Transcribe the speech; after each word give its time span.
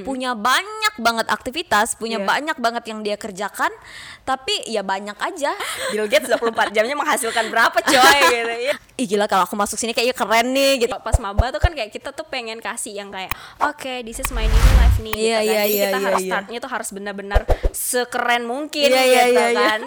punya 0.00 0.32
banyak 0.32 0.81
banget 0.96 1.24
aktivitas, 1.26 1.94
punya 1.94 2.20
Iya. 2.20 2.26
banyak 2.26 2.56
banget 2.56 2.84
yang 2.86 3.00
dia 3.00 3.16
kerjakan, 3.16 3.72
tapi 4.22 4.52
ya 4.66 4.80
banyak 4.80 5.14
aja. 5.14 5.52
Bill 5.92 6.04
Gates 6.04 6.28
24 6.28 6.70
jamnya 6.70 6.92
menghasilkan 6.92 7.48
berapa 7.48 7.78
coy 7.78 8.18
gitu 8.34 8.54
ya. 8.68 8.74
Ih 8.94 9.06
gila 9.06 9.24
kalau 9.24 9.42
aku 9.42 9.56
masuk 9.56 9.76
sini 9.76 9.90
kayaknya 9.90 10.12
keren 10.12 10.52
nih 10.52 10.84
gitu. 10.84 10.92
Pas 10.94 11.16
maba 11.16 11.48
tuh 11.48 11.58
kan 11.58 11.72
kayak 11.72 11.88
kita 11.88 12.12
tuh 12.12 12.24
pengen 12.24 12.58
kasih 12.58 12.92
yang 12.92 13.08
kayak 13.08 13.32
oke 13.58 14.04
this 14.04 14.18
is 14.18 14.28
my 14.30 14.44
new 14.44 14.64
life 14.76 14.98
nih 14.98 15.14
Iya, 15.14 15.16
gitu 15.16 15.32
kan. 15.32 15.42
iya, 15.42 15.60
Jadi 15.62 15.72
iya, 15.72 15.82
kita 15.82 15.96
iya, 15.96 16.06
harus 16.06 16.20
iya. 16.20 16.30
startnya 16.30 16.58
tuh 16.60 16.70
harus 16.70 16.88
benar-benar 16.90 17.40
sekeren 17.72 18.42
mungkin 18.44 18.86
Iya, 18.86 19.02
iya, 19.02 19.22
gitu 19.26 19.32
iya, 19.32 19.46
iya. 19.48 19.60
kan. 19.66 19.80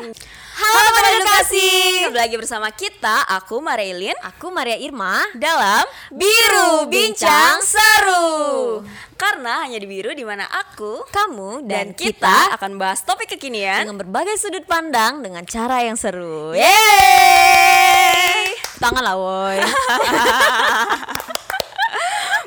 Halo 0.56 0.80
teman 0.90 1.04
edukasi. 1.14 1.70
Kembali 2.02 2.22
lagi 2.22 2.36
bersama 2.36 2.70
kita, 2.72 3.28
aku 3.30 3.60
Marilyn 3.60 4.16
Aku 4.26 4.48
Maria 4.50 4.76
Irma 4.76 5.20
dalam 5.36 5.84
Biru 6.10 6.88
Bincang 6.88 7.60
Seru. 7.60 8.82
Karena 9.16 9.64
hanya 9.64 9.78
di 9.78 9.88
Biru 9.88 10.12
di 10.12 10.24
mana 10.24 10.48
aku 10.50 10.95
Kamu 11.04 11.68
dan, 11.68 11.68
dan, 11.68 11.88
kita, 11.98 12.16
kita, 12.16 12.56
akan 12.56 12.80
bahas 12.80 13.04
topik 13.04 13.36
kekinian. 13.36 13.84
dengan 13.84 14.00
berbagai 14.00 14.40
sudut 14.40 14.64
pandang 14.64 15.20
dengan 15.20 15.44
cara 15.44 15.84
yang 15.84 16.00
seru. 16.00 16.56
Yeay! 16.56 18.56
Tangan 18.80 19.04
lah 19.04 19.20
woi. 19.20 19.60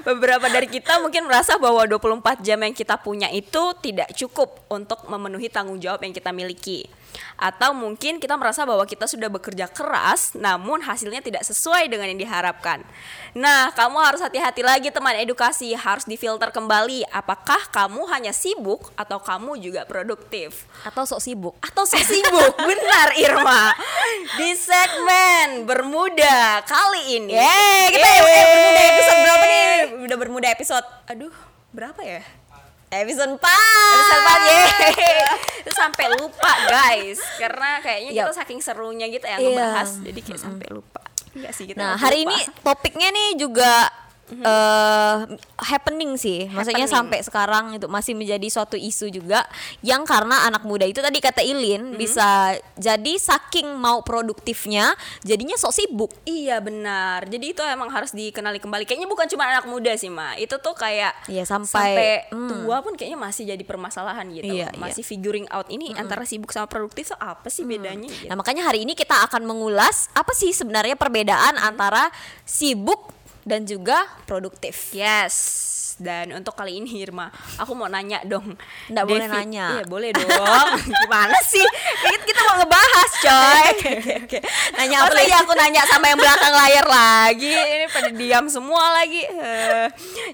Beberapa 0.09 0.49
dari 0.49 0.73
kita 0.73 1.05
mungkin 1.05 1.29
merasa 1.29 1.61
bahwa 1.61 1.85
24 1.85 2.41
jam 2.41 2.57
yang 2.65 2.73
kita 2.73 2.97
punya 2.97 3.29
itu 3.29 3.77
tidak 3.85 4.09
cukup 4.17 4.57
untuk 4.73 5.05
memenuhi 5.05 5.53
tanggung 5.53 5.77
jawab 5.77 6.01
yang 6.01 6.17
kita 6.17 6.33
miliki. 6.33 6.89
Atau 7.39 7.71
mungkin 7.75 8.19
kita 8.19 8.35
merasa 8.35 8.67
bahwa 8.67 8.83
kita 8.83 9.07
sudah 9.07 9.31
bekerja 9.31 9.71
keras 9.71 10.35
namun 10.35 10.83
hasilnya 10.83 11.23
tidak 11.23 11.43
sesuai 11.47 11.87
dengan 11.87 12.11
yang 12.11 12.19
diharapkan. 12.19 12.83
Nah, 13.37 13.71
kamu 13.75 13.99
harus 14.03 14.21
hati-hati 14.23 14.67
lagi 14.67 14.91
teman 14.91 15.15
edukasi, 15.19 15.75
harus 15.79 16.03
difilter 16.07 16.51
kembali 16.51 17.07
apakah 17.15 17.71
kamu 17.71 18.07
hanya 18.11 18.35
sibuk 18.35 18.91
atau 18.99 19.23
kamu 19.23 19.59
juga 19.63 19.87
produktif. 19.87 20.67
Atau 20.83 21.07
sok 21.07 21.21
sibuk. 21.23 21.55
Atau 21.63 21.87
sok 21.87 22.03
sibuk, 22.03 22.53
benar 22.69 23.09
Irma. 23.15 23.75
Di 24.39 24.55
segmen 24.59 25.67
Bermuda 25.69 26.63
kali 26.67 27.23
ini. 27.23 27.35
Yeay, 27.35 27.83
kita 27.95 28.09
Yeay. 28.09 28.23
eh, 28.27 28.45
Bermuda 28.49 28.83
episode 28.83 29.19
berapa 29.23 29.45
nih? 29.45 29.67
Udah 30.09 30.17
Bermuda 30.19 30.49
episode. 30.51 30.87
Aduh, 31.07 31.35
berapa 31.71 32.01
ya? 32.03 32.23
Episode 32.89 33.37
4 33.37 33.45
Episode 33.91 34.23
4 34.23 34.49
yeay. 34.49 34.71
Itu 35.61 35.73
sampai 35.73 36.07
lupa 36.11 36.53
guys. 36.67 37.21
Karena 37.37 37.79
kayaknya 37.79 38.11
Yap. 38.13 38.25
kita 38.27 38.35
saking 38.39 38.61
serunya 38.61 39.07
gitu 39.07 39.23
ya 39.23 39.37
Iya. 39.37 39.45
ngebahas. 39.47 39.91
Jadi 40.01 40.21
kayak 40.23 40.41
sampai 40.41 40.67
lupa. 40.71 41.01
Enggak 41.31 41.53
sih 41.53 41.65
kita 41.67 41.77
Nah 41.77 41.95
hari 41.95 42.25
lupa. 42.25 42.33
ini 42.33 42.37
topiknya 42.59 43.09
nih 43.09 43.29
juga 43.37 43.93
eh, 44.31 45.17
happening 45.59 46.15
sih, 46.15 46.47
maksudnya 46.47 46.85
Happening. 46.85 46.93
sampai 46.93 47.19
sekarang 47.21 47.65
itu 47.75 47.87
masih 47.87 48.13
menjadi 48.13 48.49
suatu 48.49 48.77
isu 48.77 49.09
juga 49.09 49.45
yang 49.81 50.05
karena 50.05 50.45
anak 50.45 50.63
muda 50.63 50.85
itu 50.85 51.01
tadi 51.01 51.19
kata 51.19 51.41
Ilin 51.41 51.95
bisa 51.95 52.53
jadi 52.75 53.15
saking 53.17 53.73
mau 53.75 54.01
produktifnya 54.01 54.93
jadinya 55.21 55.57
sok 55.57 55.73
sibuk. 55.73 56.11
Iya 56.23 56.61
benar. 56.61 57.25
Jadi 57.25 57.53
itu 57.53 57.63
emang 57.65 57.89
harus 57.89 58.13
dikenali 58.13 58.59
kembali. 58.59 58.85
Kayaknya 58.85 59.09
bukan 59.09 59.27
cuma 59.29 59.45
anak 59.47 59.65
muda 59.65 59.93
sih, 59.95 60.09
Ma. 60.09 60.37
Itu 60.37 60.61
tuh 60.61 60.73
kayak 60.73 61.29
Iya, 61.29 61.45
sampai- 61.45 62.29
hmm. 62.29 62.65
tua 62.65 62.81
pun 62.81 62.95
kayaknya 62.95 63.19
masih 63.19 63.49
jadi 63.49 63.65
permasalahan 63.65 64.29
gitu. 64.33 64.49
Iya, 64.49 64.71
iya. 64.73 64.79
masih 64.79 65.03
figuring 65.03 65.49
out 65.49 65.69
ini 65.69 65.93
antara 65.95 66.23
sibuk 66.23 66.53
sama 66.53 66.69
produktif 66.69 67.11
tuh 67.11 67.19
apa 67.19 67.49
sih 67.49 67.65
bedanya 67.65 68.09
gitu. 68.09 68.29
Nah 68.29 68.37
makanya 68.37 68.65
hari 68.65 68.85
ini 68.85 68.93
kita 68.93 69.25
akan 69.25 69.45
mengulas 69.45 70.09
apa 70.13 70.33
sih 70.33 70.53
sebenarnya 70.53 70.95
perbedaan 70.95 71.57
antara 71.57 72.11
sibuk 72.45 73.18
dan 73.49 73.65
juga 73.65 74.05
produktif. 74.29 74.93
Yes. 74.93 75.65
Dan 75.99 76.31
untuk 76.31 76.55
kali 76.55 76.79
ini 76.79 77.03
Irma, 77.03 77.27
aku 77.59 77.75
mau 77.75 77.91
nanya 77.91 78.23
dong. 78.23 78.55
Nggak 78.87 79.03
boleh 79.03 79.27
nanya. 79.27 79.67
Iya, 79.75 79.85
boleh 79.91 80.15
dong. 80.15 80.69
Gimana 81.03 81.35
sih? 81.43 81.67
Kita, 82.07 82.23
kita 82.23 82.41
mau 82.47 82.55
ngebahas, 82.63 83.11
coy. 83.19 83.69
Nanya 84.79 85.03
Masa 85.03 85.11
apa 85.11 85.19
lagi? 85.19 85.35
aku 85.35 85.53
nanya 85.59 85.83
sama 85.91 86.07
yang 86.07 86.19
belakang 86.23 86.55
layar 86.55 86.87
lagi. 86.87 87.51
Ini 87.51 87.87
pada 87.91 88.11
diam 88.15 88.47
semua 88.47 88.95
lagi. 88.95 89.27
Eh, 89.27 89.87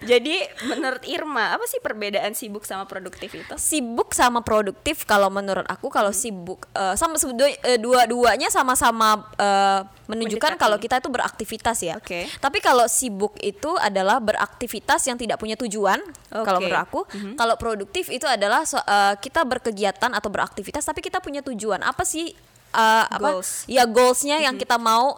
jadi 0.05 0.37
menurut 0.69 1.01
Irma, 1.09 1.57
apa 1.57 1.65
sih 1.65 1.81
perbedaan 1.81 2.37
sibuk 2.37 2.69
sama 2.69 2.85
produktif 2.85 3.33
itu? 3.33 3.55
sibuk 3.57 4.13
sama 4.13 4.45
produktif 4.45 5.09
kalau 5.09 5.33
menurut 5.33 5.65
aku 5.65 5.89
kalau 5.89 6.13
sibuk 6.13 6.69
eh, 6.77 6.93
sama 7.01 7.17
eh, 7.17 7.81
dua-duanya 7.81 8.53
sama-sama 8.53 9.33
eh, 9.41 9.81
menunjukkan 10.05 10.53
Mendekati. 10.53 10.65
kalau 10.69 10.77
kita 10.77 11.01
itu 11.01 11.09
beraktivitas 11.09 11.79
ya. 11.81 11.95
Oke. 11.97 12.29
Tapi 12.37 12.59
kalau 12.61 12.85
sibuk 12.85 13.41
itu 13.41 13.73
adalah 13.81 14.21
beraktivitas 14.21 15.01
yang 15.09 15.17
tidak 15.17 15.41
punya 15.41 15.57
tujuan 15.57 15.97
kalau 16.29 16.61
Oke. 16.61 16.69
menurut 16.69 16.83
aku. 16.85 17.01
Kalau 17.35 17.55
produktif 17.57 18.13
itu 18.13 18.29
adalah 18.29 18.69
so- 18.69 18.81
eh, 18.81 19.17
kita 19.17 19.43
berkegiatan 19.43 20.13
atau 20.13 20.29
beraktivitas 20.29 20.85
tapi 20.85 21.01
kita 21.01 21.25
punya 21.25 21.41
tujuan. 21.41 21.81
Apa 21.81 22.05
sih 22.05 22.37
apa? 22.75 23.39
Goals. 23.39 23.65
Ya 23.65 23.87
goalsnya 23.87 24.43
yang 24.43 24.59
kita 24.59 24.77
mau 24.77 25.17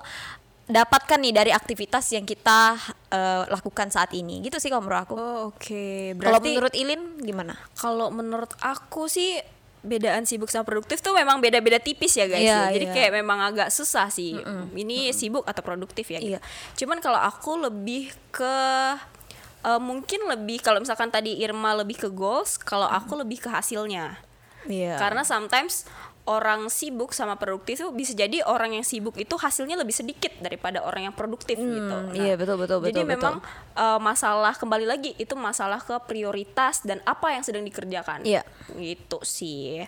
dapatkan 0.66 1.22
nih 1.22 1.30
dari 1.30 1.50
aktivitas 1.50 2.10
yang 2.10 2.22
kita 2.22 2.74
eh, 3.10 3.42
lakukan 3.46 3.86
saat 3.88 4.10
ini. 4.12 4.42
Gitu 4.42 4.58
sih 4.58 4.68
kalau 4.68 4.82
menurut 4.82 5.02
aku. 5.02 5.14
Oh, 5.14 5.40
oke. 5.50 6.14
Kalau 6.14 6.38
Berarti 6.38 6.48
menurut 6.52 6.74
Ilin 6.74 7.02
gimana? 7.18 7.54
kalau 7.74 8.10
menurut 8.10 8.50
aku 8.60 9.06
sih 9.06 9.38
bedaan 9.86 10.26
sibuk 10.26 10.50
sama 10.50 10.66
produktif 10.66 10.98
tuh 11.00 11.14
memang 11.14 11.38
beda-beda 11.38 11.78
tipis 11.78 12.18
ya 12.18 12.26
guys 12.26 12.42
Iya, 12.42 12.68
ya. 12.68 12.74
Jadi 12.74 12.86
iya. 12.90 12.94
kayak 12.94 13.12
memang 13.14 13.38
agak 13.40 13.70
susah 13.70 14.10
sih. 14.10 14.34
Ini 14.74 15.14
sibuk 15.14 15.46
atau 15.46 15.62
produktif 15.62 16.10
ya. 16.10 16.18
gitu. 16.18 16.36
Iya. 16.36 16.40
Cuman 16.74 16.98
kalau 16.98 17.22
aku 17.22 17.56
lebih 17.56 18.10
ke 18.34 18.54
eh, 19.64 19.80
mungkin 19.80 20.26
lebih 20.30 20.60
kalau 20.62 20.82
misalkan 20.82 21.08
tadi 21.08 21.38
Irma 21.40 21.72
lebih 21.74 21.96
ke 21.96 22.08
goals, 22.10 22.58
kalau 22.58 22.86
aku 22.90 23.16
lebih 23.18 23.40
ke 23.42 23.48
hasilnya. 23.48 24.18
Iya. 24.66 24.98
Karena 24.98 25.22
sometimes 25.22 25.86
orang 26.26 26.66
sibuk 26.66 27.14
sama 27.14 27.38
produktif 27.38 27.78
itu 27.78 27.90
bisa 27.94 28.12
jadi 28.12 28.42
orang 28.42 28.74
yang 28.74 28.84
sibuk 28.86 29.14
itu 29.14 29.34
hasilnya 29.38 29.78
lebih 29.78 29.94
sedikit 29.94 30.34
daripada 30.42 30.82
orang 30.82 31.10
yang 31.10 31.14
produktif 31.14 31.54
gitu. 31.54 31.96
iya, 32.18 32.34
betul, 32.34 32.58
betul, 32.58 32.82
Jadi 32.82 33.06
betul, 33.06 33.12
memang 33.14 33.34
eh, 33.78 34.00
masalah 34.02 34.54
kembali 34.58 34.86
lagi 34.90 35.14
itu 35.16 35.38
masalah 35.38 35.78
ke 35.78 35.94
prioritas 36.04 36.82
dan 36.82 36.98
apa 37.06 37.30
yang 37.30 37.46
sedang 37.46 37.62
dikerjakan. 37.62 38.26
Iya. 38.26 38.42
Gitu 38.74 39.18
sih. 39.22 39.86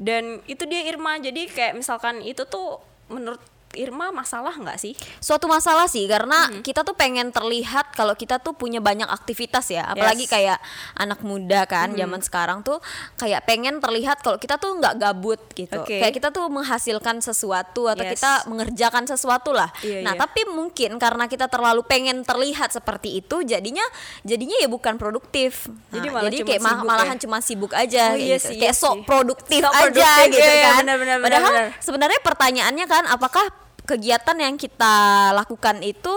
Dan 0.00 0.40
itu 0.48 0.64
dia 0.64 0.88
Irma. 0.88 1.20
Jadi 1.20 1.52
kayak 1.52 1.76
misalkan 1.76 2.24
itu 2.24 2.48
tuh 2.48 2.80
menurut 3.12 3.40
Irma 3.76 4.10
masalah 4.10 4.52
nggak 4.52 4.76
sih? 4.76 4.94
suatu 5.18 5.44
masalah 5.44 5.84
sih 5.84 6.04
karena 6.04 6.36
Mm-hmm. 6.44 6.62
kita 6.62 6.80
tuh 6.80 6.92
pengen 6.92 7.28
terlihat 7.28 7.92
kalau 7.92 8.12
kita 8.12 8.36
tuh 8.36 8.52
punya 8.52 8.78
banyak 8.78 9.06
aktivitas 9.06 9.68
ya 9.68 9.86
apalagi 9.86 10.02
Yes. 10.20 10.26
Mm-hmm. 10.26 10.34
kayak 10.34 10.58
anak 10.96 11.20
muda 11.20 11.60
kan 11.64 11.88
zaman 11.92 12.20
sekarang 12.20 12.58
tuh 12.60 12.78
kayak 13.14 13.42
pengen 13.44 13.78
terlihat 13.78 14.18
kalau 14.18 14.36
kita 14.36 14.54
tuh 14.54 14.74
nggak 14.74 14.94
gabut 14.96 15.40
gitu 15.52 15.78
Oke. 15.78 15.98
kayak 15.98 16.12
kita 16.12 16.28
tuh 16.28 16.46
menghasilkan 16.48 17.18
sesuatu 17.18 17.86
atau 17.86 18.02
Yes. 18.02 18.12
kita 18.14 18.32
mengerjakan 18.46 19.04
sesuatu 19.04 19.50
lah 19.50 19.68
Iya, 19.80 20.00
nah 20.00 20.12
iya. 20.12 20.20
tapi 20.20 20.44
mungkin 20.46 20.96
karena 20.96 21.24
kita 21.24 21.46
terlalu 21.46 21.82
pengen 21.82 22.20
terlihat 22.20 22.70
seperti 22.70 23.16
itu 23.16 23.42
jadinya 23.42 23.84
jadinya 24.22 24.56
ya 24.56 24.66
bukan 24.66 24.94
produktif 24.94 25.66
Jadi 25.88 26.06
Nah, 26.06 26.14
malah 26.14 26.24
jadi 26.24 26.36
cuma 26.38 26.48
kayak 26.48 26.60
ma- 26.60 26.70
sibuk 26.70 26.86
malahan 26.86 27.16
ya? 27.16 27.20
cuma 27.20 27.38
sibuk 27.40 27.72
aja 27.72 28.02
Oh, 28.06 28.16
iya 28.16 28.36
gitu. 28.36 28.46
sih, 28.46 28.56
kayak 28.56 28.70
iya 28.70 28.72
sok 28.76 28.94
sih. 28.94 29.04
produktif 29.04 29.60
Sok 29.60 29.72
aja 29.72 29.82
produktif, 29.84 30.28
gitu 30.30 30.42
iya, 30.42 30.52
iya, 30.52 30.66
kan 30.66 30.80
benar, 30.80 30.96
benar, 30.96 31.16
padahal 31.20 31.52
benar. 31.52 31.68
sebenarnya 31.78 32.20
pertanyaannya 32.20 32.86
kan 32.86 33.04
apakah 33.06 33.44
kegiatan 33.84 34.36
yang 34.36 34.56
kita 34.56 34.96
lakukan 35.32 35.80
itu 35.80 36.12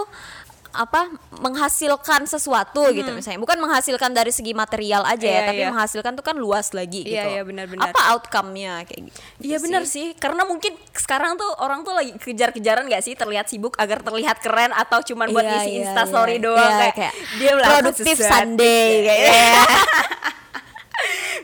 apa 0.68 1.08
menghasilkan 1.32 2.28
sesuatu 2.28 2.92
gitu 2.92 3.08
misalnya 3.10 3.40
bukan 3.40 3.56
menghasilkan 3.56 4.12
dari 4.12 4.28
segi 4.28 4.52
material 4.52 5.00
aja 5.02 5.24
ya 5.24 5.32
Hmm. 5.32 5.40
Iya, 5.40 5.48
tapi 5.48 5.60
iya. 5.64 5.68
menghasilkan 5.72 6.12
tuh 6.12 6.22
kan 6.22 6.36
luas 6.36 6.70
lagi 6.70 7.02
Iya, 7.02 7.08
gitu 7.08 7.28
iya, 7.34 7.42
benar-benar. 7.42 7.88
apa 7.88 8.00
outcome-nya 8.12 8.84
kayak 8.84 9.08
gitu 9.08 9.18
Iya 9.42 9.56
benar 9.58 9.82
sih, 9.84 10.12
karena 10.14 10.44
mungkin 10.44 10.76
sekarang 10.92 11.34
tuh 11.34 11.48
orang 11.58 11.82
tuh 11.82 11.96
lagi 11.96 12.12
kejar-kejaran 12.14 12.84
gak 12.86 13.00
sih 13.00 13.16
terlihat 13.16 13.48
sibuk 13.48 13.74
agar 13.74 14.04
terlihat 14.04 14.38
keren 14.38 14.70
atau 14.70 15.00
cuman 15.00 15.32
buat 15.32 15.42
Iya, 15.42 15.56
isi 15.58 15.70
iya, 15.72 15.78
Insta 15.88 16.02
story 16.04 16.36
iya. 16.36 16.44
doang 16.44 16.60
Iya, 16.60 16.78
kayak, 16.78 16.94
kayak 16.94 17.14
dia 17.40 17.52
produktif. 17.58 18.16
Sunday 18.20 18.88
kayak 19.02 19.18
gitu. 19.18 19.34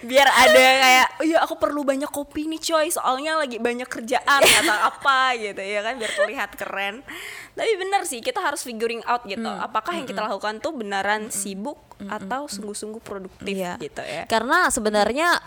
Biar 0.05 0.29
ada 0.29 0.53
kayak, 0.55 1.09
oh 1.17 1.25
iya 1.25 1.39
aku 1.41 1.57
perlu 1.57 1.81
banyak 1.81 2.09
kopi 2.09 2.45
nih 2.47 2.61
coy, 2.61 2.87
soalnya 2.89 3.37
lagi 3.37 3.57
banyak 3.57 3.87
kerjaan 3.87 4.41
atau 4.61 4.77
apa 4.85 5.35
gitu 5.35 5.59
ya 5.59 5.81
kan? 5.81 5.97
Biar 5.97 6.13
terlihat 6.15 6.51
keren. 6.55 7.01
Tapi 7.53 7.73
benar 7.75 8.05
sih 8.05 8.21
kita 8.21 8.39
harus 8.39 8.61
figuring 8.61 9.01
out 9.05 9.25
gitu, 9.25 9.43
Hmm. 9.43 9.63
apakah 9.63 9.95
yang 9.95 10.05
kita 10.05 10.21
lakukan 10.21 10.59
tuh 10.59 10.73
beneran 10.73 11.29
sibuk 11.29 11.79
atau 12.05 12.45
sungguh-sungguh 12.45 13.01
produktif 13.01 13.55
Iya. 13.55 13.79
gitu 13.79 14.03
ya. 14.03 14.27
Karena 14.27 14.69
sebenarnya 14.69 15.39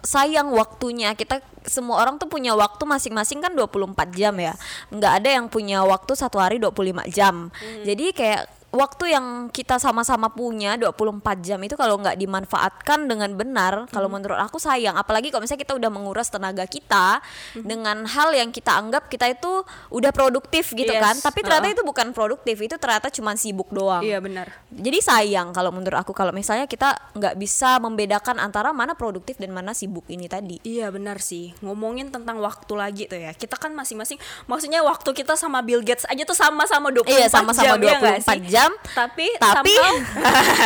sayang 0.00 0.48
waktunya. 0.50 1.12
Kita 1.12 1.44
semua 1.60 2.00
orang 2.00 2.16
tuh 2.16 2.24
punya 2.24 2.56
waktu 2.56 2.80
masing-masing 2.82 3.44
kan 3.44 3.52
24 3.52 4.08
jam 4.10 4.32
ya. 4.34 4.56
Nggak 4.88 5.12
ada 5.20 5.28
yang 5.28 5.46
punya 5.46 5.84
waktu 5.84 6.16
satu 6.16 6.40
hari 6.40 6.56
25 6.56 7.04
jam. 7.10 7.52
Hmm. 7.52 7.84
jadi 7.84 8.04
kayak 8.14 8.42
waktu 8.70 9.10
yang 9.10 9.26
kita 9.48 9.76
sama-sama 9.76 10.30
punya 10.30 10.74
24 10.74 11.20
jam 11.40 11.58
itu 11.58 11.74
kalau 11.74 11.98
nggak 11.98 12.14
dimanfaatkan 12.14 13.04
dengan 13.04 13.34
benar, 13.34 13.90
kalau 13.90 14.06
menurut 14.06 14.38
aku 14.38 14.56
sayang. 14.56 14.94
Apalagi 14.94 15.28
kalau 15.28 15.42
misalnya 15.42 15.62
kita 15.62 15.74
udah 15.74 15.90
menguras 15.90 16.30
tenaga 16.30 16.62
kita 16.64 17.18
dengan 17.56 18.06
hal 18.06 18.30
yang 18.30 18.48
kita 18.48 18.70
anggap 18.72 19.06
kita 19.06 19.26
itu 19.28 19.62
udah 19.90 20.10
produktif 20.10 20.70
gitu 20.70 20.86
Yes. 20.88 21.02
kan. 21.02 21.14
Tapi 21.18 21.42
ternyata 21.42 21.66
Ha-ha. 21.66 21.74
itu 21.74 21.82
bukan 21.82 22.10
produktif, 22.10 22.56
itu 22.56 22.76
ternyata 22.76 23.10
cuma 23.10 23.34
sibuk 23.34 23.70
doang. 23.70 24.02
Iya 24.02 24.18
benar. 24.18 24.50
Jadi 24.70 24.98
sayang 25.00 25.50
kalau 25.50 25.70
menurut 25.70 25.98
aku 25.98 26.14
kalau 26.14 26.30
misalnya 26.30 26.64
kita 26.64 26.94
nggak 27.12 27.34
bisa 27.36 27.78
membedakan 27.78 28.38
antara 28.38 28.70
mana 28.70 28.94
produktif 28.94 29.34
dan 29.36 29.50
mana 29.50 29.74
sibuk 29.74 30.06
ini 30.06 30.26
tadi. 30.26 30.62
Iya 30.62 30.90
benar 30.90 31.18
sih. 31.18 31.58
Ngomongin 31.58 32.08
tentang 32.08 32.38
waktu 32.38 32.72
lagi 32.74 33.04
tuh 33.06 33.18
ya. 33.18 33.34
Kita 33.34 33.58
kan 33.58 33.74
masing-masing 33.74 34.16
maksudnya 34.46 34.80
waktu 34.80 35.10
kita 35.10 35.34
sama 35.34 35.58
Bill 35.60 35.82
Gates 35.82 36.06
aja 36.06 36.22
tuh 36.22 36.34
sama-sama 36.34 36.90
24 36.90 37.10
Iya, 37.10 37.26
sama-sama 37.26 37.74
jam, 37.74 37.82
ya 37.82 37.96
nggak 37.98 38.18
24 38.22 38.30
sih? 38.30 38.40
jam. 38.46 38.59
Tapi 38.92 39.26
Tapi- 39.38 39.72
somehow 39.72 39.94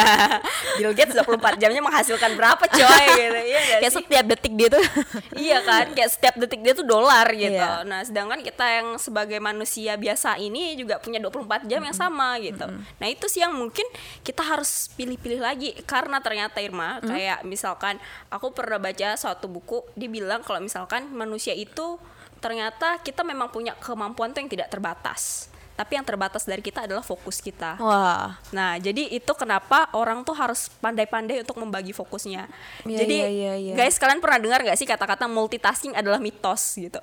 Bill 0.81 0.93
Gates 0.93 1.15
24 1.15 1.61
jamnya 1.63 1.83
menghasilkan 1.83 2.35
berapa 2.35 2.65
coy 2.65 3.05
gitu. 3.21 3.39
Iya 3.45 3.61
Kayak 3.79 3.93
sih? 3.93 3.99
setiap 4.03 4.25
detik 4.27 4.53
dia 4.57 4.69
tuh. 4.73 4.85
iya 5.45 5.59
kan 5.63 5.87
kayak 5.93 6.11
setiap 6.11 6.35
detik 6.39 6.61
dia 6.61 6.73
tuh 6.73 6.87
dolar 6.87 7.27
gitu. 7.31 7.55
Iya. 7.55 7.85
Nah, 7.87 8.01
sedangkan 8.03 8.41
kita 8.43 8.65
yang 8.65 8.89
sebagai 8.97 9.39
manusia 9.39 9.95
biasa 9.95 10.41
ini 10.41 10.75
juga 10.75 10.99
punya 10.99 11.21
24 11.21 11.69
jam 11.69 11.81
yang 11.81 11.97
sama 11.97 12.39
gitu. 12.41 12.67
Nah, 12.71 13.07
itu 13.07 13.27
sih 13.29 13.45
yang 13.45 13.55
mungkin 13.55 13.85
kita 14.23 14.43
harus 14.43 14.91
pilih-pilih 14.95 15.39
lagi 15.39 15.77
karena 15.85 16.19
ternyata 16.19 16.59
Irma 16.59 16.99
kayak 17.05 17.45
misalkan 17.45 18.01
aku 18.29 18.51
pernah 18.51 18.81
baca 18.81 19.15
suatu 19.15 19.47
buku 19.47 19.85
dia 19.95 20.09
bilang 20.09 20.41
kalau 20.41 20.59
misalkan 20.59 21.11
manusia 21.13 21.53
itu 21.53 22.01
ternyata 22.39 23.01
kita 23.01 23.25
memang 23.25 23.49
punya 23.49 23.73
kemampuan 23.81 24.33
tuh 24.33 24.45
yang 24.45 24.51
tidak 24.53 24.69
terbatas. 24.69 25.49
Tapi 25.75 25.99
yang 25.99 26.07
terbatas 26.07 26.47
dari 26.47 26.63
kita 26.63 26.87
adalah 26.87 27.03
fokus 27.03 27.43
kita. 27.43 27.75
Wah. 27.83 28.39
Nah, 28.55 28.79
jadi 28.79 29.11
itu 29.11 29.33
kenapa 29.35 29.91
orang 29.91 30.23
tuh 30.23 30.35
harus 30.39 30.71
pandai-pandai 30.79 31.43
untuk 31.43 31.59
membagi 31.59 31.91
fokusnya. 31.91 32.47
Iya, 32.87 32.99
jadi, 33.03 33.17
iya, 33.27 33.29
iya, 33.31 33.53
iya. 33.59 33.75
guys, 33.75 33.99
kalian 33.99 34.23
pernah 34.23 34.39
dengar 34.39 34.63
gak 34.63 34.79
sih 34.79 34.87
kata-kata 34.87 35.27
multitasking 35.27 35.99
adalah 35.99 36.23
mitos 36.23 36.79
gitu? 36.79 37.03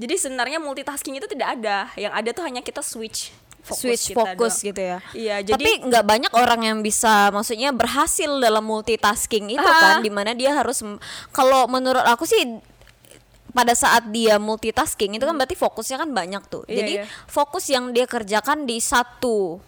Jadi 0.00 0.14
sebenarnya 0.16 0.56
multitasking 0.56 1.20
itu 1.20 1.28
tidak 1.28 1.60
ada. 1.60 1.92
Yang 2.00 2.12
ada 2.16 2.30
tuh 2.32 2.44
hanya 2.48 2.60
kita 2.64 2.80
switch 2.80 3.28
fokus 3.68 3.82
switch 3.84 4.04
kita 4.16 4.16
fokus 4.24 4.54
doang. 4.56 4.66
gitu 4.72 4.80
ya. 4.80 4.98
Iya, 5.12 5.36
jadi 5.44 5.60
Tapi 5.60 5.70
nggak 5.92 6.04
banyak 6.08 6.32
orang 6.32 6.60
yang 6.64 6.78
bisa, 6.80 7.28
maksudnya 7.28 7.68
berhasil 7.76 8.30
dalam 8.40 8.64
multitasking 8.64 9.52
itu 9.52 9.60
Ah. 9.68 9.76
kan, 9.76 9.94
di 10.00 10.08
mana 10.08 10.32
dia 10.32 10.56
harus, 10.56 10.80
kalau 11.28 11.68
menurut 11.68 12.00
aku 12.08 12.24
sih 12.24 12.40
pada 13.52 13.72
saat 13.72 14.08
dia 14.12 14.36
multitasking 14.36 15.16
itu 15.16 15.24
kan 15.24 15.34
berarti 15.34 15.56
fokusnya 15.56 15.96
kan 16.04 16.10
banyak 16.12 16.42
tuh. 16.48 16.64
Iya, 16.68 16.76
Jadi 16.82 16.92
iya. 17.00 17.04
fokus 17.26 17.64
yang 17.72 17.90
dia 17.96 18.04
kerjakan 18.04 18.68
di 18.68 18.76
satu 18.78 19.58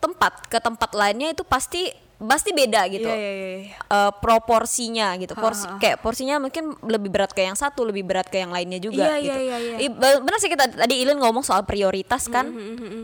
tempat 0.00 0.48
ke 0.48 0.58
tempat 0.58 0.90
lainnya 0.96 1.36
itu 1.36 1.44
pasti 1.44 1.92
pasti 2.20 2.52
beda 2.52 2.84
gitu. 2.86 3.08
Iya, 3.08 3.16
iya, 3.16 3.48
iya. 3.64 3.76
Eh, 3.80 4.12
proporsinya 4.20 5.16
gitu. 5.16 5.32
Porsi 5.32 5.64
Ha, 5.64 5.72
ha. 5.72 5.78
kayak 5.80 5.96
porsinya 5.98 6.36
mungkin 6.36 6.76
lebih 6.84 7.08
berat 7.08 7.32
ke 7.32 7.40
yang 7.40 7.56
satu, 7.56 7.80
lebih 7.80 8.04
berat 8.04 8.28
ke 8.28 8.36
yang 8.36 8.52
lainnya 8.52 8.76
juga 8.76 9.08
Iya, 9.08 9.16
gitu. 9.18 9.40
iya, 9.40 9.56
iya, 9.56 9.56
iya. 9.58 9.76
I- 9.80 9.92
be- 9.92 10.20
benar 10.20 10.36
sih 10.36 10.46
kita 10.46 10.68
tadi 10.68 11.00
Ilin 11.00 11.16
ngomong 11.16 11.40
soal 11.40 11.64
prioritas 11.64 12.28
kan. 12.28 12.52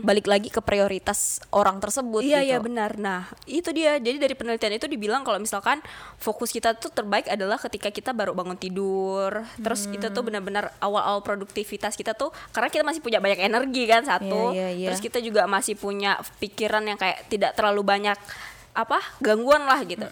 Balik 0.01 0.25
lagi 0.25 0.47
ke 0.47 0.61
prioritas 0.61 1.41
orang 1.49 1.77
tersebut 1.77 2.21
Iya 2.21 2.39
gitu. 2.39 2.47
iya 2.47 2.57
benar. 2.61 2.91
Nah 2.95 3.25
itu 3.43 3.73
dia. 3.73 3.97
Jadi 3.97 4.17
dari 4.17 4.37
penelitian 4.37 4.73
itu 4.75 4.85
dibilang 4.85 5.21
kalau 5.21 5.41
misalkan 5.41 5.81
fokus 6.15 6.49
kita 6.49 6.77
tuh 6.77 6.93
terbaik 6.93 7.25
adalah 7.25 7.57
ketika 7.57 7.89
kita 7.89 8.13
baru 8.13 8.31
bangun 8.31 8.55
tidur. 8.55 9.41
Terus 9.57 9.89
itu 9.89 10.07
tuh 10.07 10.21
benar-benar 10.21 10.77
awal-awal 10.77 11.19
produktivitas 11.19 11.97
kita 11.97 12.13
tuh 12.13 12.29
karena 12.51 12.69
kita 12.69 12.85
masih 12.85 13.01
punya 13.01 13.17
banyak 13.17 13.41
energi 13.41 13.83
kan 13.83 14.05
satu. 14.05 14.53
Iya, 14.53 14.69
iya, 14.69 14.69
iya. 14.77 14.87
Terus 14.87 15.01
kita 15.01 15.17
juga 15.19 15.49
masih 15.49 15.73
punya 15.73 16.21
pikiran 16.37 16.85
yang 16.85 16.95
kayak 16.95 17.25
tidak 17.27 17.57
terlalu 17.57 17.81
banyak 17.81 18.19
apa 18.77 19.01
gangguan 19.17 19.65
lah 19.65 19.81
gitu. 19.81 20.05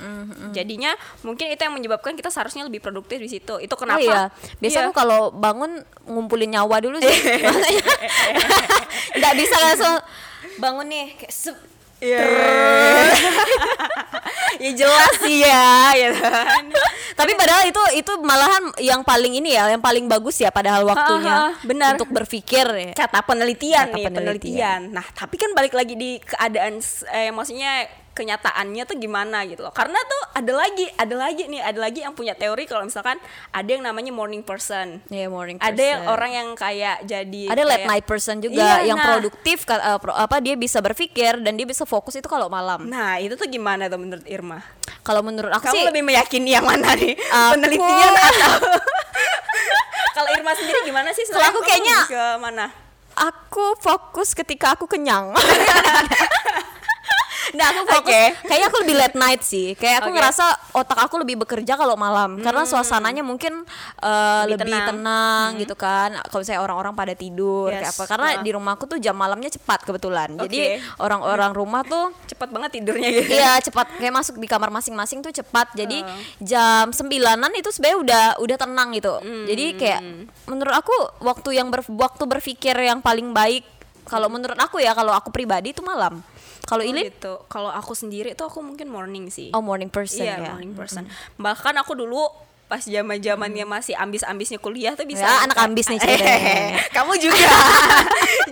Jadinya 0.49 0.97
mungkin 1.21 1.53
itu 1.53 1.61
yang 1.61 1.77
menyebabkan 1.77 2.17
kita 2.17 2.27
seharusnya 2.27 2.65
lebih 2.65 2.81
produktif 2.81 3.21
di 3.21 3.29
situ. 3.29 3.61
Itu 3.61 3.77
kenapa? 3.77 4.01
Oh 4.01 4.01
iya, 4.01 4.21
biasa 4.57 4.75
Iya. 4.75 4.83
aku 4.89 4.93
kalau 4.97 5.29
bangun 5.29 5.85
ngumpulin 6.09 6.49
nyawa 6.49 6.81
dulu 6.81 6.97
sih. 6.97 7.13
Maksudnya 7.45 7.85
nggak 9.21 9.33
bisa 9.37 9.55
langsung 9.61 9.93
bangun 10.57 10.89
nih 10.89 11.05
kayak 11.13 11.29
sep, 11.29 11.57
Iya. 12.01 12.25
ya 14.63 14.71
jelas 14.71 15.13
sih 15.19 15.43
ya, 15.43 15.91
gitu 15.95 16.19
kan. 16.19 16.63
Tapi 17.15 17.31
padahal 17.35 17.63
itu 17.67 17.81
itu 17.95 18.11
malahan 18.19 18.63
yang 18.79 19.01
paling 19.01 19.39
ini 19.39 19.55
ya, 19.55 19.71
yang 19.71 19.79
paling 19.79 20.07
bagus 20.07 20.39
ya 20.39 20.51
padahal 20.51 20.83
waktunya 20.83 21.55
ha, 21.55 21.63
benar. 21.63 21.95
untuk 21.95 22.11
berpikir 22.11 22.67
ya. 22.67 22.91
kata 22.91 23.23
penelitian 23.23 23.87
Kata 23.91 23.95
nih 23.95 24.03
penelitian. 24.11 24.11
penelitian. 24.11 24.81
Nah 24.91 25.05
tapi 25.11 25.35
kan 25.39 25.51
balik 25.55 25.71
lagi 25.71 25.95
di 25.95 26.19
keadaan 26.19 26.83
eh, 27.11 27.31
maksudnya 27.31 27.87
kenyataannya 28.15 28.83
tuh 28.83 28.95
gimana 28.95 29.43
gitu 29.43 29.59
loh. 29.59 29.69
Karena 29.69 29.99
tuh 29.99 30.21
ada 30.33 30.53
lagi 30.55 30.87
ada 30.89 31.11
lagi 31.13 31.43
nih 31.45 31.59
ada 31.59 31.77
lagi 31.77 31.99
yang 31.99 32.11
punya 32.11 32.31
teori 32.31 32.63
kalau 32.63 32.81
misalkan 32.81 33.19
ada 33.51 33.67
yang 33.67 33.83
namanya 33.83 34.09
morning 34.09 34.39
person. 34.39 35.03
Ya 35.07 35.27
morning 35.27 35.59
Ada 35.59 35.75
yang 35.77 36.01
person. 36.01 36.13
orang 36.15 36.31
yang 36.31 36.47
kayak 36.55 36.97
jadi 37.03 37.41
ada 37.45 37.61
late 37.61 37.75
kayak- 37.77 37.89
night 37.91 38.05
person 38.05 38.35
juga 38.39 38.63
Iya, 38.79 38.87
yang 38.87 38.97
nah. 38.97 39.07
produktif 39.11 39.57
eh, 39.65 39.99
pro- 39.99 40.15
apa 40.15 40.39
dia 40.39 40.55
bisa 40.55 40.79
berpikir 40.79 41.37
dan 41.37 41.53
dia 41.53 41.67
bisa 41.67 41.83
fokus 41.83 42.15
itu 42.15 42.25
kalau 42.25 42.47
malam. 42.47 42.87
Nah 42.87 43.19
itu 43.19 43.35
tuh 43.35 43.45
gimana 43.45 43.85
tuh 43.85 43.99
menurut 43.99 44.23
Irma? 44.25 44.63
Kalau 45.01 45.19
menurut 45.19 45.51
aku 45.51 45.67
Kamu 45.67 45.75
sih 45.75 45.83
lebih 45.85 46.01
meyakini 46.01 46.49
yang 46.51 46.63
mana 46.63 46.95
nih? 46.95 47.13
Aku- 47.13 47.51
Penelitian 47.53 48.13
atau 48.31 48.51
kalau 50.15 50.29
Irma 50.31 50.51
sendiri 50.53 50.79
gimana 50.83 51.11
sih? 51.11 51.27
Kalau 51.27 51.43
aku 51.45 51.59
kayaknya- 51.61 52.07
ke 52.07 52.25
mana? 52.39 52.65
aku 53.15 53.79
fokus 53.79 54.31
ketika 54.31 54.73
aku 54.73 54.85
kenyang. 54.85 55.31
Nah, 57.53 57.65
aku 57.69 57.81
fokus. 57.85 58.09
Oke. 58.09 58.21
Kayaknya 58.41 58.65
aku 58.65 58.77
lebih 58.81 58.95
late 58.95 59.15
night 59.15 59.41
sih. 59.41 59.67
Kayak 59.73 60.01
aku 60.01 60.09
Oke. 60.09 60.17
ngerasa 60.17 60.45
otak 60.73 60.99
aku 60.99 61.15
lebih 61.17 61.35
bekerja 61.37 61.73
kalau 61.73 61.93
malam 61.93 62.39
karena 62.39 62.63
suasananya 62.63 63.21
mungkin 63.21 63.61
uh, 63.99 64.43
Lebih 64.49 64.65
lebih, 64.65 64.73
tenang. 64.73 64.87
tenang, 64.89 65.47
gitu 65.59 65.75
kan. 65.75 66.09
Kalau 66.23 66.41
misalnya 66.41 66.61
orang-orang 66.61 66.93
pada 66.93 67.13
tidur 67.13 67.69
kayak 67.69 67.85
Yes. 67.85 67.93
apa. 67.93 68.03
Karena 68.07 68.27
Uh. 68.31 68.41
di 68.41 68.49
rumahku 68.49 68.83
tuh 68.85 68.97
jam 68.97 69.13
malamnya 69.13 69.49
cepat 69.49 69.83
kebetulan. 69.83 70.33
Jadi 70.37 70.57
Oke. 70.57 70.81
orang-orang 70.97 71.51
rumah 71.51 71.83
tuh 71.83 72.09
Cepat 72.25 72.49
banget 72.49 72.71
tidurnya 72.73 73.09
gitu. 73.11 73.31
Iya 73.31 73.51
cepat 73.61 73.87
kayak 73.95 74.13
masuk 74.13 74.35
di 74.35 74.45
kamar 74.45 74.69
masing-masing 74.69 75.19
tuh 75.19 75.31
cepat 75.31 75.69
jadi 75.73 76.01
Uh. 76.01 76.09
jam 76.39 76.89
sembilanan 76.89 77.51
itu 77.53 77.69
sebenarnya 77.69 77.97
udah 77.97 78.23
udah 78.39 78.57
tenang 78.57 78.89
gitu 78.91 79.13
Hmm. 79.17 79.45
jadi 79.45 79.65
kayak 79.73 80.01
menurut 80.45 80.73
aku 80.73 80.93
waktu 81.19 81.49
yang 81.53 81.67
ber, 81.67 81.81
waktu 81.87 82.23
berpikir 82.23 82.75
yang 82.77 82.99
paling 82.99 83.31
baik 83.31 83.63
kalau 84.03 84.27
menurut 84.27 84.55
aku 84.55 84.77
ya 84.77 84.91
kalau 84.91 85.11
aku 85.11 85.29
pribadi 85.29 85.71
itu 85.71 85.81
malam 85.81 86.21
kalau 86.65 86.81
Oh, 86.81 86.89
Ilin 86.89 87.05
gitu. 87.07 87.39
Kalau 87.45 87.69
aku 87.69 87.93
sendiri 87.93 88.33
tuh 88.33 88.45
aku 88.45 88.59
mungkin 88.59 88.85
morning 88.87 89.29
sih. 89.29 89.49
oh 89.49 89.61
morning 89.61 89.87
person 89.87 90.21
iya, 90.21 90.37
ya 90.37 90.49
morning 90.51 90.73
person. 90.73 91.05
Bahkan 91.35 91.73
aku 91.77 91.93
dulu 91.95 92.25
pas 92.65 92.81
zaman 92.81 93.17
zamannya 93.19 93.61
masih 93.63 93.93
ambis-ambisnya 93.93 94.57
kuliah 94.57 94.91
tuh 94.91 95.05
bisa 95.05 95.21
Ya, 95.21 95.45
anak 95.45 95.53
ambis 95.55 95.85
nih 95.85 96.01
ceritanya. 96.01 96.81
kamu 96.97 97.13
juga 97.19 97.45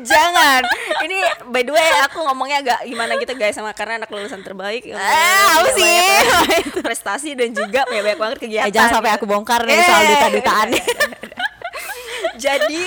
jangan 0.06 0.62
ini 1.01 1.18
by 1.50 1.62
the 1.62 1.74
way 1.74 1.81
aku 2.00 2.21
ngomongnya 2.21 2.62
agak 2.62 2.80
gimana 2.83 3.18
gitu 3.18 3.33
guys 3.33 3.57
sama 3.57 3.74
karena 3.74 3.98
anak 3.98 4.07
lulusan 4.07 4.39
terbaik 4.39 4.86
Eh, 4.86 4.94
apa 4.94 5.65
Punya 5.65 5.74
sih? 5.74 6.06
prestasi 6.86 7.33
dan 7.33 7.50
juga 7.51 7.89
banyak 7.89 8.13
banget 8.15 8.38
kegiatan 8.38 8.69
Eh, 8.69 8.71
jangan 8.71 8.89
sampai 8.94 9.10
gitu. 9.10 9.18
aku 9.18 9.25
bongkar 9.27 9.62
nih 9.63 9.74
Eh. 9.74 9.82
soal 9.82 10.01
duta-dutaan 10.05 10.67
jadi 12.36 12.84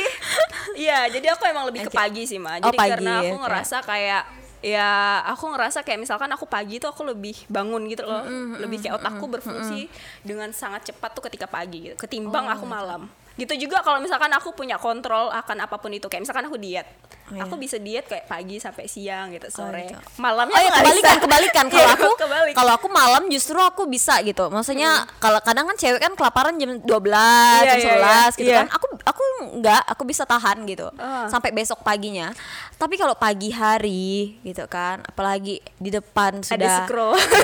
iya 0.74 0.98
jadi 1.08 1.26
aku 1.32 1.42
emang 1.44 1.66
lebih 1.66 1.80
ke 1.82 1.90
Oke. 1.90 1.96
pagi 1.96 2.22
sih 2.22 2.36
ma 2.36 2.58
Oh, 2.58 2.70
jadi 2.70 2.76
pagi, 2.76 2.90
karena 2.92 3.12
aku 3.20 3.34
ngerasa 3.40 3.76
kayak 3.82 4.22
ya 4.64 5.20
aku 5.28 5.52
ngerasa 5.52 5.84
kayak 5.84 6.00
misalkan 6.00 6.30
aku 6.32 6.48
pagi 6.48 6.80
tuh 6.80 6.90
aku 6.92 7.04
lebih 7.04 7.36
bangun 7.50 7.84
gitu 7.90 8.06
loh. 8.06 8.24
Lebih 8.60 8.82
kayak 8.82 9.02
otakku 9.02 9.26
berfungsi 9.28 9.90
dengan 10.24 10.50
sangat 10.54 10.92
cepat 10.92 11.12
tuh 11.12 11.24
ketika 11.28 11.44
pagi 11.50 11.90
gitu. 11.90 11.94
Ketimbang 11.98 12.46
Oh, 12.46 12.54
aku 12.54 12.64
malam 12.68 13.08
gitu 13.36 13.52
juga 13.58 13.80
kalau 13.80 14.00
misalkan 14.00 14.28
aku 14.30 14.50
punya 14.50 14.76
kontrol 14.76 15.28
akan 15.28 15.56
apa 15.60 15.76
pun 15.76 15.88
itu 15.90 16.04
kayak 16.04 16.24
misalkan 16.24 16.44
aku 16.44 16.56
diet 16.56 16.88
iya. 17.28 17.44
aku 17.44 17.54
bisa 17.54 17.76
diet 17.76 18.04
kayak 18.04 18.24
pagi 18.24 18.56
sampai 18.56 18.84
siang 18.86 19.28
gitu 19.28 19.44
sore 19.50 19.84
gitu. 19.86 20.00
malamnya 20.16 20.56
Oh 20.56 20.58
ya 20.58 20.64
aku 20.64 20.72
nggak 20.72 20.80
kebalikan 20.82 21.12
bisa. 21.12 21.22
kebalikan 21.22 21.64
Iya, 21.66 21.72
kalau 21.76 21.90
aku 21.92 22.08
kebalik. 22.16 22.54
kalau 22.56 22.72
aku 22.74 22.88
malam 22.88 23.22
justru 23.28 23.58
aku 23.58 23.82
bisa 23.84 24.16
gitu 24.20 24.48
maksudnya 24.48 24.90
kalau 25.18 25.36
kadang 25.38 25.64
kan 25.64 25.76
cewek 25.76 26.00
kan 26.00 26.12
kelaparan 26.12 26.56
jam 26.56 26.80
12 26.80 26.88
Iya, 26.88 27.60
jam 27.62 27.76
iya, 27.78 27.92
iya. 27.92 28.16
11 28.32 28.40
gitu 28.40 28.48
Iya. 28.48 28.58
kan 28.58 28.68
aku 28.72 28.86
aku 29.04 29.22
enggak 29.52 29.82
aku 29.84 30.02
bisa 30.02 30.22
tahan 30.24 30.64
gitu 30.64 30.88
Ah. 30.96 31.28
sampai 31.28 31.52
besok 31.52 31.80
paginya 31.80 32.32
tapi 32.74 32.96
kalau 32.96 33.12
pagi 33.14 33.48
hari 33.48 34.40
gitu 34.40 34.64
kan 34.64 35.04
apalagi 35.04 35.60
di 35.76 35.90
depan 35.90 36.40
sudah 36.40 36.56
ada 36.56 36.88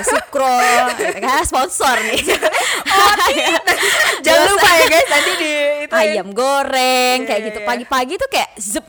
sukro 0.00 0.56
gitu 0.94 1.20
kan 1.20 1.44
sponsor 1.44 2.00
nih 2.02 2.22
jangan 4.24 4.44
lupa 4.48 4.68
ya 4.70 4.86
guys 4.88 5.06
tadi 5.06 5.30
di 5.34 5.52
itu 5.82 5.92
ya. 5.92 6.00
ayam 6.00 6.28
goreng 6.30 7.18
kayak 7.24 7.40
Iya, 7.40 7.48
gitu. 7.48 7.58
iya. 7.60 7.66
pagi-pagi 7.66 8.14
tuh 8.16 8.28
kayak 8.28 8.50
zep 8.56 8.86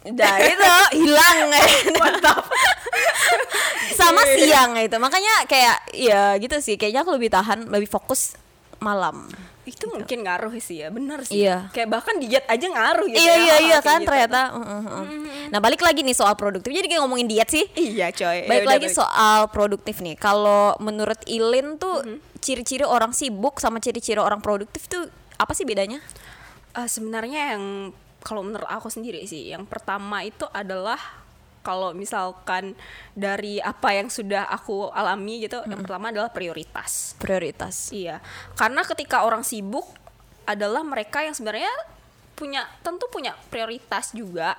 udah 0.00 0.34
itu 0.40 0.72
hilang. 1.04 1.52
Mantap. 2.00 2.40
Sama 3.92 4.22
Iya, 4.24 4.34
siang 4.40 4.72
itu. 4.78 4.96
Makanya 4.96 5.44
kayak 5.44 5.76
ya 5.92 6.32
gitu 6.38 6.56
sih. 6.58 6.80
Kayaknya 6.80 7.04
aku 7.04 7.12
lebih 7.12 7.28
tahan 7.28 7.68
lebih 7.68 7.86
fokus 7.86 8.32
malam. 8.78 9.28
Itu 9.68 9.84
mungkin 9.92 10.24
ngaruh 10.24 10.52
sih 10.56 10.80
ya 10.80 10.88
benar 10.88 11.20
sih 11.28 11.44
Iya. 11.44 11.68
kayak 11.70 11.88
bahkan 11.92 12.16
diet 12.16 12.48
aja 12.48 12.66
ngaruh 12.66 13.04
gitu 13.04 13.20
iya 13.20 13.34
ya, 13.36 13.44
iya 13.44 13.56
iya 13.68 13.78
kan 13.84 14.00
gitu. 14.00 14.08
ternyata. 14.08 14.40
Mm, 14.56 14.64
mm, 14.64 14.82
mm. 14.88 15.48
Nah 15.52 15.58
balik 15.60 15.84
lagi 15.84 16.00
nih 16.00 16.16
soal 16.16 16.32
produktif. 16.34 16.72
Jadi 16.72 16.88
kayak 16.88 17.04
ngomongin 17.04 17.28
diet 17.28 17.48
sih. 17.52 17.64
iya 17.76 18.08
coy 18.08 18.48
Balik 18.48 18.64
Yaudah, 18.64 18.72
lagi 18.80 18.88
soal 18.88 19.38
produktif 19.52 20.00
nih. 20.00 20.16
Kalau 20.16 20.72
menurut 20.80 21.20
Ilin 21.28 21.76
tuh 21.76 22.00
ciri-ciri 22.40 22.88
orang 22.88 23.12
sibuk 23.12 23.60
sama 23.60 23.78
ciri-ciri 23.78 24.18
orang 24.18 24.40
produktif 24.40 24.88
tuh 24.88 25.06
apa 25.36 25.52
sih 25.52 25.68
bedanya? 25.68 26.00
Eh, 26.74 26.88
sebenarnya 26.88 27.54
yang 27.56 27.92
kalau 28.24 28.42
menurut 28.42 28.66
aku 28.66 28.90
sendiri 28.90 29.22
sih 29.24 29.52
yang 29.54 29.62
pertama 29.68 30.26
itu 30.26 30.44
adalah 30.50 30.98
kalau 31.68 31.92
misalkan 31.92 32.72
dari 33.12 33.60
apa 33.60 33.92
yang 33.92 34.08
sudah 34.08 34.48
aku 34.48 34.88
alami 34.88 35.44
gitu 35.44 35.60
yang 35.68 35.84
pertama 35.84 36.08
adalah 36.08 36.32
prioritas. 36.32 37.12
Prioritas. 37.20 37.92
iya. 37.92 38.24
Karena 38.56 38.80
ketika 38.88 39.28
orang 39.28 39.44
sibuk 39.44 39.84
adalah 40.48 40.80
mereka 40.80 41.20
yang 41.20 41.36
sebenarnya 41.36 41.68
punya 42.32 42.64
tentu 42.80 43.04
punya 43.12 43.36
prioritas 43.52 44.16
juga 44.16 44.56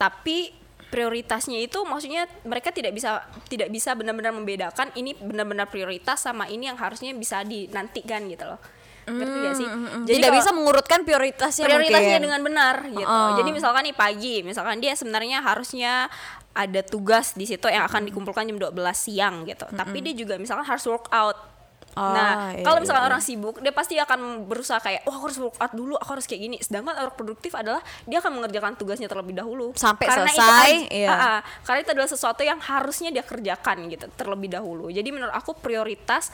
tapi 0.00 0.54
prioritasnya 0.88 1.58
itu 1.58 1.82
maksudnya 1.82 2.30
mereka 2.46 2.70
tidak 2.70 2.94
bisa 2.94 3.26
tidak 3.50 3.68
bisa 3.74 3.92
benar-benar 3.98 4.30
membedakan 4.30 4.94
ini 4.94 5.18
benar-benar 5.18 5.66
prioritas 5.66 6.22
sama 6.22 6.46
ini 6.46 6.70
yang 6.70 6.78
harusnya 6.78 7.10
bisa 7.12 7.42
dinantikan 7.42 8.24
gitu 8.30 8.46
loh 8.46 8.60
ngerti 9.06 9.38
gak 9.38 9.54
sih 9.54 9.68
Jadi 10.10 10.18
tidak 10.18 10.34
bisa 10.34 10.50
mengurutkan 10.50 10.98
prioritasnya 11.06 11.64
prioritasnya 11.64 12.18
mungkin. 12.18 12.26
dengan 12.26 12.40
benar 12.42 12.76
gitu. 12.90 13.06
Oh. 13.06 13.38
Jadi 13.38 13.50
misalkan 13.54 13.82
nih 13.86 13.96
pagi, 13.96 14.36
misalkan 14.42 14.76
dia 14.82 14.92
sebenarnya 14.98 15.38
harusnya 15.46 16.10
ada 16.56 16.80
tugas 16.82 17.36
di 17.36 17.44
situ 17.44 17.68
yang 17.68 17.86
akan 17.86 18.08
dikumpulkan 18.08 18.48
jam 18.48 18.58
12 18.58 18.72
siang 18.96 19.44
gitu. 19.46 19.68
Tapi 19.70 19.98
dia 20.02 20.14
juga 20.16 20.34
misalkan 20.40 20.66
harus 20.66 20.84
workout. 20.88 21.56
Ah, 21.96 22.12
nah, 22.12 22.32
iya, 22.52 22.60
kalau 22.60 22.76
iya, 22.76 22.82
misalkan 22.84 23.04
iya. 23.04 23.08
orang 23.08 23.22
sibuk, 23.24 23.56
dia 23.64 23.72
pasti 23.72 23.96
akan 23.96 24.44
berusaha 24.44 24.76
kayak, 24.84 25.08
wah 25.08 25.16
aku 25.16 25.32
harus 25.32 25.40
workout 25.40 25.72
dulu, 25.72 25.96
aku 25.96 26.20
harus 26.20 26.28
kayak 26.28 26.44
gini. 26.44 26.56
Sedangkan 26.60 26.92
orang 26.92 27.16
produktif 27.16 27.56
adalah 27.56 27.80
dia 28.04 28.20
akan 28.20 28.36
mengerjakan 28.36 28.76
tugasnya 28.76 29.08
terlebih 29.08 29.32
dahulu 29.32 29.72
Sampai 29.72 30.04
Karena 30.04 30.28
itu 30.28 30.36
selesai, 30.36 30.68
harus- 30.76 30.92
iya. 30.92 31.08
Ah, 31.08 31.24
ah. 31.24 31.40
karena 31.64 31.78
itu 31.80 31.90
adalah 31.96 32.10
sesuatu 32.12 32.42
yang 32.44 32.60
harusnya 32.60 33.08
dia 33.16 33.24
kerjakan 33.24 33.88
gitu 33.88 34.12
terlebih 34.12 34.52
dahulu. 34.52 34.92
Jadi 34.92 35.08
menurut 35.08 35.32
aku 35.32 35.56
prioritas 35.56 36.28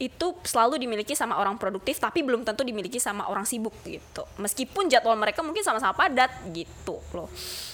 itu 0.00 0.32
selalu 0.48 0.80
dimiliki 0.80 1.12
sama 1.12 1.36
orang 1.36 1.60
produktif 1.60 2.00
tapi 2.00 2.24
belum 2.24 2.40
tentu 2.40 2.64
dimiliki 2.64 2.96
sama 2.96 3.28
orang 3.28 3.44
sibuk 3.44 3.76
gitu. 3.84 4.24
Meskipun 4.40 4.88
jadwal 4.88 5.12
mereka 5.20 5.44
mungkin 5.44 5.60
sama-sama 5.60 5.92
padat 5.92 6.32
gitu 6.56 7.04
loh. 7.12 7.28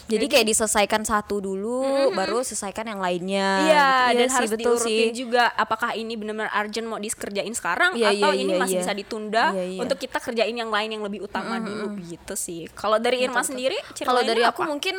Jadi 0.06 0.26
kayak 0.26 0.46
diselesaikan 0.46 1.02
satu 1.02 1.38
dulu, 1.42 2.10
baru 2.14 2.42
selesaikan 2.42 2.86
yang 2.86 3.02
lainnya. 3.02 3.48
Iya, 3.66 3.90
gitu. 4.10 4.18
dan 4.18 4.26
sih, 4.26 4.34
harus 4.38 4.50
betul 4.54 4.74
diurutin 4.78 5.10
sih. 5.10 5.18
juga 5.18 5.42
apakah 5.54 5.90
ini 5.98 6.14
benar-benar 6.14 6.50
urgent 6.62 6.86
mau 6.86 6.98
dikerjain 6.98 7.54
sekarang 7.54 7.98
Iya, 7.98 8.14
atau 8.14 8.30
iya, 8.34 8.42
ini 8.42 8.52
iya, 8.54 8.60
masih 8.62 8.76
iya. 8.78 8.82
bisa 8.86 8.92
ditunda 8.94 9.44
Iya, 9.54 9.64
iya. 9.66 9.80
untuk 9.82 9.98
kita 9.98 10.18
kerjain 10.18 10.54
yang 10.54 10.70
lain 10.70 10.90
yang 10.98 11.02
lebih 11.06 11.26
utama 11.26 11.58
dulu 11.62 11.98
gitu 12.06 12.34
sih. 12.38 12.66
Kalau 12.74 12.98
dari 12.98 13.22
Irma 13.22 13.42
sendiri 13.42 13.78
ciri 13.94 14.06
Kalau 14.06 14.22
dari 14.22 14.42
aku 14.46 14.62
apa? 14.66 14.70
mungkin 14.70 14.94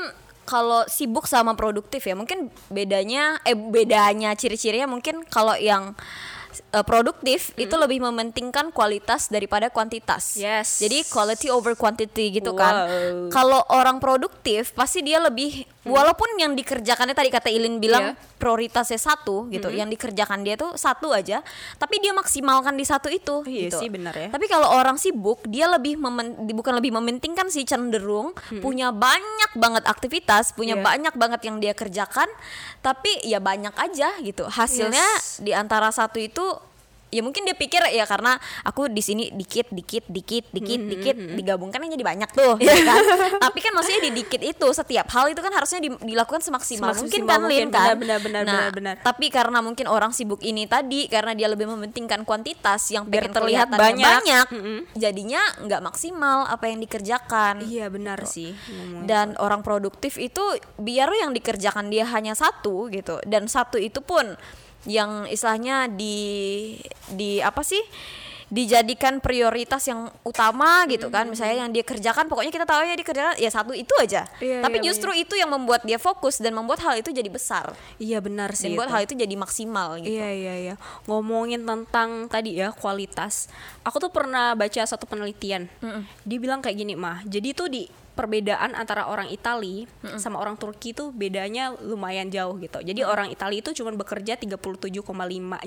kalau 0.47 0.87
sibuk 0.87 1.27
sama 1.27 1.59
produktif 1.59 2.07
ya 2.07 2.15
mungkin 2.15 2.47
bedanya 2.71 3.35
eh 3.43 3.51
bedanya 3.51 4.31
ciri-cirinya 4.31 4.87
mungkin 4.87 5.27
kalau 5.27 5.51
yang 5.59 5.91
eh, 6.77 6.85
produktif 6.85 7.51
itu 7.57 7.73
lebih 7.73 8.05
mementingkan 8.05 8.69
kualitas 8.69 9.33
daripada 9.33 9.73
kuantitas. 9.73 10.37
Yes. 10.37 10.77
Jadi 10.77 11.01
quality 11.09 11.47
over 11.49 11.73
quantity 11.73 12.37
gitu 12.37 12.53
kan. 12.53 12.85
Wow. 12.85 13.33
Kalau 13.33 13.61
orang 13.73 13.97
produktif 13.97 14.77
pasti 14.77 15.01
dia 15.01 15.17
lebih 15.17 15.65
walaupun 15.89 16.29
yang 16.37 16.53
dikerjakannya 16.53 17.15
tadi 17.15 17.29
kata 17.31 17.49
Ilin 17.49 17.79
bilang 17.79 18.13
Iya. 18.13 18.35
prioritasnya 18.37 18.99
satu 18.99 19.49
gitu, 19.49 19.71
yang 19.71 19.87
dikerjakan 19.87 20.45
dia 20.45 20.53
tuh 20.53 20.77
satu 20.77 21.09
aja, 21.11 21.41
tapi 21.75 21.97
dia 21.97 22.13
maksimalkan 22.13 22.77
di 22.77 22.85
satu 22.85 23.09
itu. 23.09 23.41
Iya 23.43 23.71
gitu. 23.71 23.79
sih, 23.81 23.89
benar 23.89 24.13
ya. 24.13 24.29
Tapi 24.29 24.45
kalau 24.45 24.69
orang 24.71 24.95
sibuk, 24.95 25.41
dia 25.47 25.65
lebih 25.65 25.97
memen, 25.97 26.37
bukan 26.53 26.77
lebih 26.77 26.93
mementingkan 26.93 27.49
sih 27.49 27.65
cenderung 27.65 28.31
punya 28.59 28.93
banyak 28.93 29.51
banget 29.57 29.83
aktivitas, 29.87 30.53
punya 30.53 30.77
Iya. 30.77 30.83
banyak 30.85 31.13
banget 31.17 31.41
yang 31.47 31.57
dia 31.57 31.73
kerjakan, 31.73 32.29
tapi 32.81 33.09
ya 33.25 33.41
banyak 33.41 33.73
aja 33.73 34.13
gitu. 34.21 34.45
Hasilnya 34.45 35.01
Yes. 35.17 35.41
di 35.41 35.51
antara 35.51 35.89
satu 35.89 36.21
itu 36.21 36.43
ya 37.07 37.21
mungkin 37.21 37.41
dia 37.41 37.53
pikir 37.53 37.79
ya 37.87 38.03
karena 38.03 38.35
aku 38.61 38.87
di 38.87 38.99
sini 38.99 39.31
dikit 39.31 39.69
dikit 39.69 40.03
dikit 40.05 40.45
dikit 40.49 40.81
dikit 40.81 41.15
digabungkan 41.15 41.79
kan 41.79 41.87
jadi 41.87 42.03
banyak 42.03 42.29
tuh 42.31 42.59
ya 42.59 42.75
kan 42.85 42.99
tapi 43.39 43.59
kan 43.59 43.71
maksudnya 43.71 44.01
di 44.03 44.11
dikit 44.13 44.41
itu 44.41 44.67
setiap 44.69 45.07
hal 45.09 45.27
itu 45.27 45.39
kan 45.39 45.49
harusnya 45.49 45.79
di- 45.79 45.95
dilakukan 46.03 46.39
semaksimal, 46.39 46.91
Semaksimal 46.91 47.01
mungkin 47.01 47.21
kan 47.23 47.39
mungkin. 47.39 47.57
Lin 47.57 47.69
kan 47.69 47.95
Benar, 47.97 48.19
benar, 48.19 48.41
nah 48.41 48.53
benar, 48.59 48.71
benar. 48.71 48.95
tapi 49.01 49.27
karena 49.27 49.59
mungkin 49.59 49.85
orang 49.85 50.11
sibuk 50.11 50.41
ini 50.41 50.65
tadi 50.65 51.07
karena 51.07 51.31
dia 51.31 51.47
lebih 51.47 51.65
mementingkan 51.65 52.21
kuantitas 52.21 52.83
yang 52.89 53.03
Biar 53.03 53.25
pengen 53.25 53.35
terlihat 53.35 53.67
banyak. 53.69 54.03
banyak, 54.03 54.45
Mm-mm. 54.51 54.79
jadinya 54.93 55.39
nggak 55.59 55.81
maksimal 55.81 56.43
apa 56.45 56.65
yang 56.65 56.79
dikerjakan 56.79 57.63
Iya 57.63 57.87
benar 57.87 58.19
sih. 58.25 58.51
ngomongin 58.51 59.05
dan 59.05 59.27
orang 59.37 59.61
produktif 59.61 60.15
itu 60.15 60.41
biar 60.75 61.07
yang 61.13 61.31
dikerjakan 61.31 61.87
dia 61.87 62.03
hanya 62.05 62.33
satu 62.33 62.87
gitu 62.87 63.17
dan 63.23 63.47
satu 63.47 63.77
itu 63.77 63.99
pun 63.99 64.35
yang 64.87 65.27
istilahnya 65.27 65.91
di 65.91 66.15
di 67.11 67.43
apa 67.43 67.61
sih 67.61 67.83
dijadikan 68.47 69.19
prioritas 69.19 69.83
yang 69.91 70.07
utama 70.23 70.87
gitu 70.87 71.11
kan 71.11 71.27
misalnya 71.27 71.67
yang 71.67 71.71
dia 71.75 71.83
kerjakan 71.83 72.31
pokoknya 72.31 72.47
kita 72.47 72.63
tahu 72.63 72.79
ya 72.79 72.95
dikerjakan 72.95 73.35
ya 73.35 73.49
satu 73.51 73.75
itu 73.75 73.91
aja 73.99 74.23
Iya, 74.39 74.63
tapi 74.63 74.79
iya, 74.79 74.87
justru 74.87 75.11
itu 75.11 75.35
yang 75.35 75.51
membuat 75.51 75.83
dia 75.83 75.99
fokus 75.99 76.39
dan 76.39 76.55
membuat 76.55 76.79
hal 76.79 76.95
itu 76.95 77.11
jadi 77.11 77.27
besar 77.27 77.75
Iya 77.99 78.23
benar 78.23 78.55
sih. 78.55 78.71
membuat 78.71 78.95
hal 78.95 79.03
itu 79.03 79.19
jadi 79.19 79.35
maksimal 79.35 79.99
gitu 79.99 80.15
Iya 80.15 80.31
iya 80.31 80.53
iya. 80.63 80.75
Ngomongin 81.11 81.67
tentang 81.67 82.31
tadi 82.31 82.55
ya 82.55 82.71
kualitas. 82.71 83.51
Aku 83.83 83.99
tuh 83.99 84.07
pernah 84.07 84.55
baca 84.55 84.79
satu 84.79 85.03
penelitian. 85.03 85.67
Dia 86.23 86.37
bilang 86.39 86.63
kayak 86.63 86.77
gini 86.79 86.95
mah. 86.95 87.27
Jadi 87.27 87.51
tuh 87.51 87.67
di 87.67 87.83
perbedaan 88.17 88.73
antara 88.73 89.05
orang 89.05 89.29
Itali 89.29 89.85
sama 90.17 90.41
orang 90.41 90.57
Turki 90.57 90.97
tuh 90.97 91.13
bedanya 91.13 91.77
lumayan 91.77 92.33
jauh 92.33 92.57
gitu. 92.57 92.81
Jadi 92.81 93.05
orang 93.05 93.29
Itali 93.29 93.61
itu 93.61 93.69
cuma 93.77 93.93
bekerja 93.93 94.33
37,5 94.41 95.05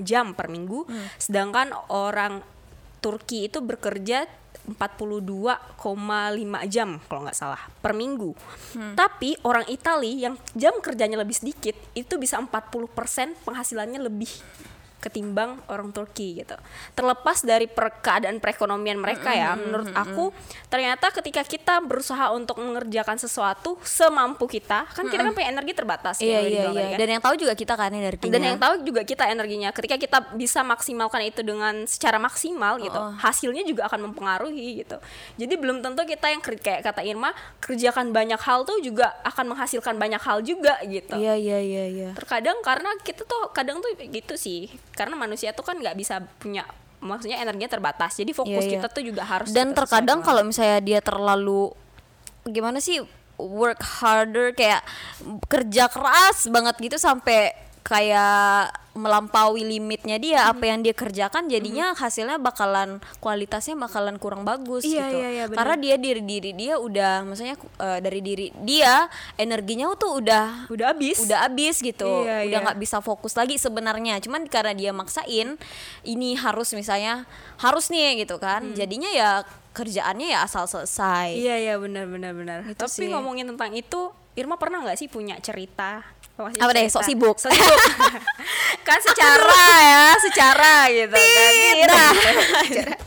jam 0.03 0.35
per 0.35 0.51
minggu, 0.51 0.83
sedangkan 1.15 1.71
orang 1.87 2.43
Turki 2.99 3.47
itu 3.47 3.63
bekerja 3.63 4.27
42,5 4.61 5.73
jam 6.69 7.01
kalau 7.09 7.21
nggak 7.25 7.33
salah 7.33 7.57
per 7.81 7.97
minggu. 7.97 8.35
Tapi 8.93 9.39
orang 9.47 9.65
Itali 9.71 10.21
yang 10.21 10.37
jam 10.53 10.77
kerjanya 10.83 11.17
lebih 11.17 11.33
sedikit 11.33 11.73
itu 11.97 12.19
bisa 12.21 12.37
40% 12.37 13.41
penghasilannya 13.41 14.05
lebih 14.05 14.29
ketimbang 15.01 15.57
orang 15.65 15.89
Turki 15.89 16.39
gitu. 16.39 16.53
Terlepas 16.93 17.41
dari 17.41 17.65
per- 17.65 17.99
keadaan 17.99 18.37
perekonomian 18.37 19.01
mereka 19.01 19.33
ya, 19.33 19.57
menurut 19.57 19.89
aku 19.91 20.29
ternyata 20.69 21.09
ketika 21.09 21.41
kita 21.41 21.81
berusaha 21.81 22.29
untuk 22.31 22.61
mengerjakan 22.61 23.17
sesuatu 23.17 23.81
semampu 23.81 24.45
kita, 24.45 24.85
kan 24.87 25.09
kita 25.09 25.25
kan 25.25 25.33
punya 25.33 25.49
energi 25.49 25.73
terbatas 25.73 26.21
iya 26.21 26.37
kayak 26.37 26.37
udah 26.37 26.45
iya 26.45 26.53
dibilang 26.53 26.71
iya 26.71 26.81
tadi 26.81 26.91
kan. 26.93 26.99
dan 27.01 27.07
yang 27.09 27.21
tahu 27.21 27.35
juga 27.35 27.53
kita 27.57 27.73
kan 27.73 27.91
energinya 27.91 28.31
Dan 28.31 28.41
yang 28.45 28.59
tahu 28.61 28.73
juga 28.85 29.01
kita 29.01 29.23
energinya. 29.25 29.69
Ketika 29.73 29.95
kita 29.97 30.17
bisa 30.37 30.61
maksimalkan 30.61 31.21
itu 31.25 31.41
dengan 31.41 31.73
secara 31.89 32.21
maksimal 32.21 32.77
gitu, 32.77 32.99
hasilnya 33.17 33.65
juga 33.65 33.89
akan 33.89 34.13
mempengaruhi 34.13 34.85
gitu. 34.85 35.01
Jadi 35.35 35.53
belum 35.57 35.81
tentu 35.81 36.05
kita 36.05 36.29
yang 36.29 36.39
kayak 36.39 36.85
kata 36.85 37.01
Irma 37.01 37.33
kerjakan 37.57 38.13
banyak 38.13 38.37
hal 38.37 38.63
tuh 38.63 38.77
juga 38.85 39.17
akan 39.25 39.57
menghasilkan 39.57 39.97
banyak 39.97 40.21
hal 40.21 40.45
juga 40.45 40.77
gitu. 40.85 41.17
iya 41.17 41.33
iya 41.33 41.57
iya 41.57 41.83
iya 41.89 42.09
Terkadang 42.13 42.61
karena 42.61 42.93
kita 43.01 43.25
tuh 43.25 43.49
kadang 43.55 43.81
tuh 43.81 43.89
gitu 43.97 44.37
sih. 44.37 44.69
Karena 44.93 45.15
manusia 45.15 45.55
tuh 45.55 45.63
kan 45.65 45.77
nggak 45.79 45.95
bisa 45.95 46.23
punya 46.39 46.67
maksudnya 47.01 47.41
energinya 47.41 47.71
terbatas. 47.71 48.17
Jadi 48.17 48.31
fokus 48.31 48.65
Iya, 48.65 48.69
iya. 48.69 48.73
kita 48.79 48.87
tuh 48.91 49.03
juga 49.03 49.23
harus 49.25 49.49
dan 49.51 49.73
terkadang 49.73 50.21
kalau 50.21 50.45
misalnya 50.45 50.79
dia 50.79 50.99
terlalu 51.01 51.73
gimana 52.45 52.81
sih 52.81 53.01
work 53.41 53.81
harder 53.81 54.53
kayak 54.53 54.85
kerja 55.49 55.89
keras 55.89 56.45
banget 56.49 56.77
gitu 56.77 56.97
sampai 57.01 57.53
kayak 57.81 58.69
melampaui 58.93 59.63
limitnya 59.63 60.15
dia 60.15 60.39
Hmm. 60.41 60.51
apa 60.51 60.63
yang 60.65 60.79
dia 60.79 60.91
kerjakan 60.91 61.47
jadinya 61.47 61.93
hasilnya 61.93 62.35
bakalan 62.35 62.99
kualitasnya 63.17 63.73
bakalan 63.73 64.15
kurang 64.15 64.43
bagus 64.43 64.83
Iya, 64.83 65.07
gitu 65.07 65.15
iya, 65.17 65.29
iya, 65.31 65.43
karena 65.47 65.75
dia 65.75 65.95
diri 65.95 66.19
diri 66.19 66.51
dia 66.51 66.75
udah 66.75 67.23
maksudnya 67.23 67.55
eh, 67.55 67.99
dari 67.99 68.19
diri 68.19 68.51
dia 68.59 69.07
energinya 69.35 69.87
tuh 69.95 70.19
udah 70.19 70.67
udah 70.67 70.87
habis. 70.91 71.23
udah 71.23 71.39
habis 71.41 71.79
gitu 71.79 72.27
Iya, 72.27 72.43
udah 72.45 72.51
iya. 72.51 72.65
nggak 72.67 72.77
bisa 72.77 72.99
fokus 72.99 73.33
lagi 73.33 73.55
sebenarnya 73.55 74.19
cuman 74.19 74.43
karena 74.45 74.73
dia 74.73 74.91
maksain 74.91 75.55
ini 76.03 76.35
harus 76.35 76.71
misalnya 76.71 77.23
harus 77.57 77.87
nih 77.87 78.21
gitu 78.21 78.37
kan 78.37 78.61
Hmm. 78.61 78.75
jadinya 78.75 79.07
ya 79.07 79.29
kerjaannya 79.71 80.27
ya 80.29 80.43
asal 80.43 80.67
selesai 80.67 81.31
Iya 81.31 81.55
iya 81.57 81.73
benar 81.75 82.03
benar 82.05 82.35
benar. 82.35 82.57
Itu 82.65 82.75
Tapi 82.77 82.91
sih. 82.91 83.07
ngomongin 83.07 83.47
tentang 83.47 83.71
itu, 83.71 84.11
Irma 84.33 84.55
pernah 84.55 84.83
nggak 84.83 84.99
sih 84.99 85.07
punya 85.07 85.39
cerita? 85.39 86.03
Apa 86.49 86.71
deh, 86.73 86.85
sok 86.89 87.03
sibuk. 87.05 87.35
Sok 87.37 87.51
sibuk. 87.53 87.79
kan 88.87 88.97
secara 88.97 89.65
ya, 89.81 90.05
secara 90.17 90.73
gitu 90.89 91.13
kan. 91.13 91.51
Tidak. 91.77 92.97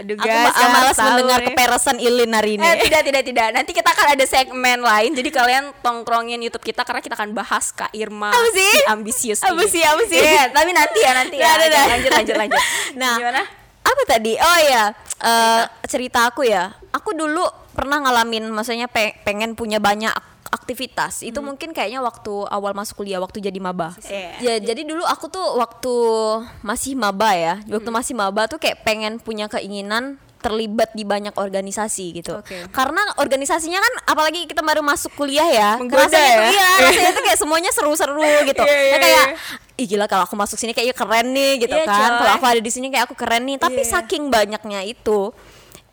Aduh 0.00 0.16
aku 0.16 0.24
guys, 0.24 0.54
jangan 0.56 0.72
malas 0.72 0.98
mendengar 0.98 1.40
keperesan 1.44 1.96
Ilin 2.00 2.32
hari 2.32 2.56
ini 2.56 2.64
Eh 2.64 2.76
tidak 2.88 3.02
tidak 3.04 3.22
tidak. 3.26 3.48
Nanti 3.52 3.70
kita 3.76 3.88
akan 3.92 4.06
ada 4.16 4.24
segmen 4.24 4.78
lain. 4.80 5.10
Jadi 5.12 5.28
kalian 5.28 5.64
tongkrongin 5.84 6.40
YouTube 6.40 6.64
kita 6.64 6.88
karena 6.88 7.04
kita 7.04 7.14
akan 7.20 7.36
bahas 7.36 7.68
Kak 7.74 7.92
Irma 7.92 8.32
Apa 8.32 8.48
sih? 8.56 8.72
si 8.72 8.88
ambisius. 8.88 9.40
Apa 9.44 9.62
sih, 9.68 9.82
apa 9.84 10.02
sih? 10.08 10.20
Iya, 10.20 10.48
tapi 10.54 10.70
nanti 10.72 10.98
ya 11.04 11.12
nanti 11.12 11.36
ya. 11.36 11.52
Dah, 11.52 11.68
dah. 11.68 11.84
Lanjut 11.98 12.12
lanjut 12.16 12.36
lanjut. 12.38 12.60
Nah, 12.96 13.16
gimana? 13.20 13.59
Apa 13.80 14.02
tadi? 14.06 14.36
Oh 14.36 14.58
ya 14.62 14.84
eh, 15.20 15.62
cerita 15.86 16.26
aku 16.26 16.44
ya. 16.44 16.72
Aku 16.90 17.12
dulu 17.12 17.42
pernah 17.70 18.00
ngalamin 18.00 18.50
maksudnya 18.50 18.86
pe- 18.86 19.16
pengen 19.22 19.54
punya 19.54 19.78
banyak 19.78 20.10
ak- 20.10 20.28
aktivitas. 20.62 21.22
Itu 21.22 21.40
mungkin 21.40 21.70
kayaknya 21.70 22.02
waktu 22.02 22.32
awal 22.46 22.74
masuk 22.74 23.02
kuliah 23.02 23.22
waktu 23.22 23.38
jadi 23.38 23.56
maba. 23.56 23.94
Iya. 24.04 24.30
ya 24.40 24.54
jadi 24.60 24.82
dulu 24.82 25.04
aku 25.04 25.30
tuh 25.30 25.56
waktu 25.56 25.94
masih 26.60 26.98
maba 26.98 27.32
ya. 27.34 27.54
Waktu 27.66 27.90
masih 27.90 28.14
maba 28.14 28.46
tuh 28.46 28.58
kayak 28.58 28.82
pengen 28.82 29.18
punya 29.18 29.46
keinginan 29.46 30.18
terlibat 30.40 30.90
di 30.90 31.04
banyak 31.04 31.32
organisasi 31.32 32.16
gitu 32.16 32.40
Oke. 32.40 32.66
karena 32.68 33.00
organisasinya 33.16 33.76
kan 33.76 33.92
apalagi 34.08 34.44
kita 34.44 34.60
baru 34.60 34.80
masuk 34.80 35.12
kuliah 35.14 35.44
ya 35.44 35.70
Menggoda 35.76 36.08
rasanya 36.08 36.24
ya? 36.26 36.48
iya 36.48 36.68
rasanya 36.82 37.10
tuh 37.12 37.22
kayak 37.22 37.38
semuanya 37.38 37.70
seru-seru 37.70 38.24
gitu 38.44 38.62
Iya, 38.62 38.74
iya, 38.74 38.90
Ya 38.90 38.98
kayak 38.98 39.26
iya. 39.30 39.36
ih 39.76 39.86
gila 39.86 40.04
kalau 40.04 40.24
aku 40.24 40.34
masuk 40.34 40.56
sini 40.56 40.72
kayaknya 40.72 40.92
keren 40.92 41.26
nih 41.30 41.52
gitu 41.60 41.72
Iya, 41.72 41.84
kan 41.84 42.10
kalau 42.18 42.32
aku 42.34 42.44
ada 42.46 42.60
di 42.60 42.68
sini 42.68 42.88
kayak 42.88 43.04
aku 43.04 43.14
keren 43.14 43.44
nih 43.44 43.56
tapi 43.56 43.80
Iya. 43.80 43.88
saking 43.94 44.28
banyaknya 44.28 44.80
itu 44.82 45.32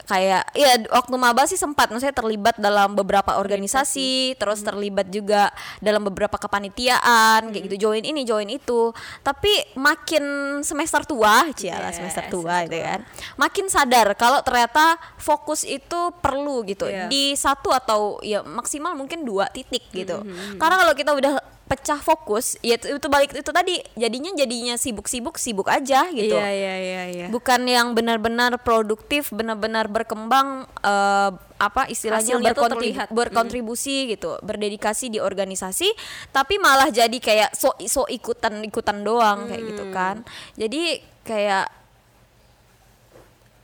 kayak 0.08 0.56
ya 0.56 0.88
waktu 0.88 1.16
maba 1.20 1.44
sih 1.44 1.60
sempat 1.60 1.92
maksudnya 1.92 2.16
terlibat 2.16 2.56
dalam 2.56 2.96
beberapa 2.96 3.36
organisasi 3.36 4.40
terus 4.40 4.64
terlibat 4.64 5.12
juga 5.12 5.52
dalam 5.84 6.08
beberapa 6.08 6.40
kepanitiaan 6.40 7.52
kayak 7.52 7.64
gitu 7.68 7.92
join 7.92 8.04
ini 8.08 8.24
join 8.24 8.48
itu. 8.48 8.96
Tapi 9.22 9.76
makin 9.76 10.24
semester 10.64 11.04
tua 11.04 11.52
cialah 11.52 11.92
Yes, 11.92 12.00
semester 12.00 12.24
tua 12.32 12.64
itu 12.64 12.80
kan 12.80 13.04
makin 13.36 13.68
sadar 13.68 14.08
kalau 14.16 14.40
ternyata 14.42 14.96
fokus 15.20 15.68
itu 15.68 16.16
perlu 16.24 16.64
gitu. 16.64 16.88
Iya. 16.88 17.12
di 17.12 17.36
satu 17.36 17.76
atau 17.76 18.24
ya 18.24 18.40
maksimal 18.48 18.96
mungkin 18.96 19.28
dua 19.28 19.52
titik 19.52 19.92
gitu. 19.92 20.24
Karena 20.56 20.76
kalau 20.80 20.94
kita 20.96 21.12
udah 21.12 21.57
pecah 21.68 22.00
fokus 22.00 22.56
ya 22.64 22.80
itu, 22.80 22.96
itu 22.96 23.08
balik 23.12 23.36
itu 23.36 23.52
tadi 23.52 23.76
jadinya 24.00 24.32
jadinya 24.32 24.80
sibuk-sibuk 24.80 25.36
sibuk 25.36 25.68
aja 25.68 26.08
gitu 26.16 26.32
Iya 26.32 26.48
iya 26.48 26.76
iya 26.80 27.04
iya. 27.12 27.28
bukan 27.28 27.68
yang 27.68 27.92
benar-benar 27.92 28.56
produktif 28.64 29.36
benar-benar 29.36 29.92
berkembang 29.92 30.64
eh, 30.80 31.32
apa 31.60 31.92
istilahnya 31.92 32.40
Hasilnya 32.40 32.56
berkontrib- 32.56 32.80
terlihat. 32.80 33.08
berkontribusi 33.12 34.16
gitu 34.16 34.40
berdedikasi 34.40 35.12
di 35.12 35.20
organisasi 35.20 35.92
tapi 36.32 36.56
malah 36.56 36.88
jadi 36.88 37.18
kayak 37.20 37.52
so 37.52 37.76
so 37.84 38.08
ikutan 38.08 38.64
ikutan 38.64 39.04
doang 39.04 39.52
kayak 39.52 39.64
gitu 39.68 39.84
kan 39.92 40.24
jadi 40.56 41.04
kayak 41.28 41.68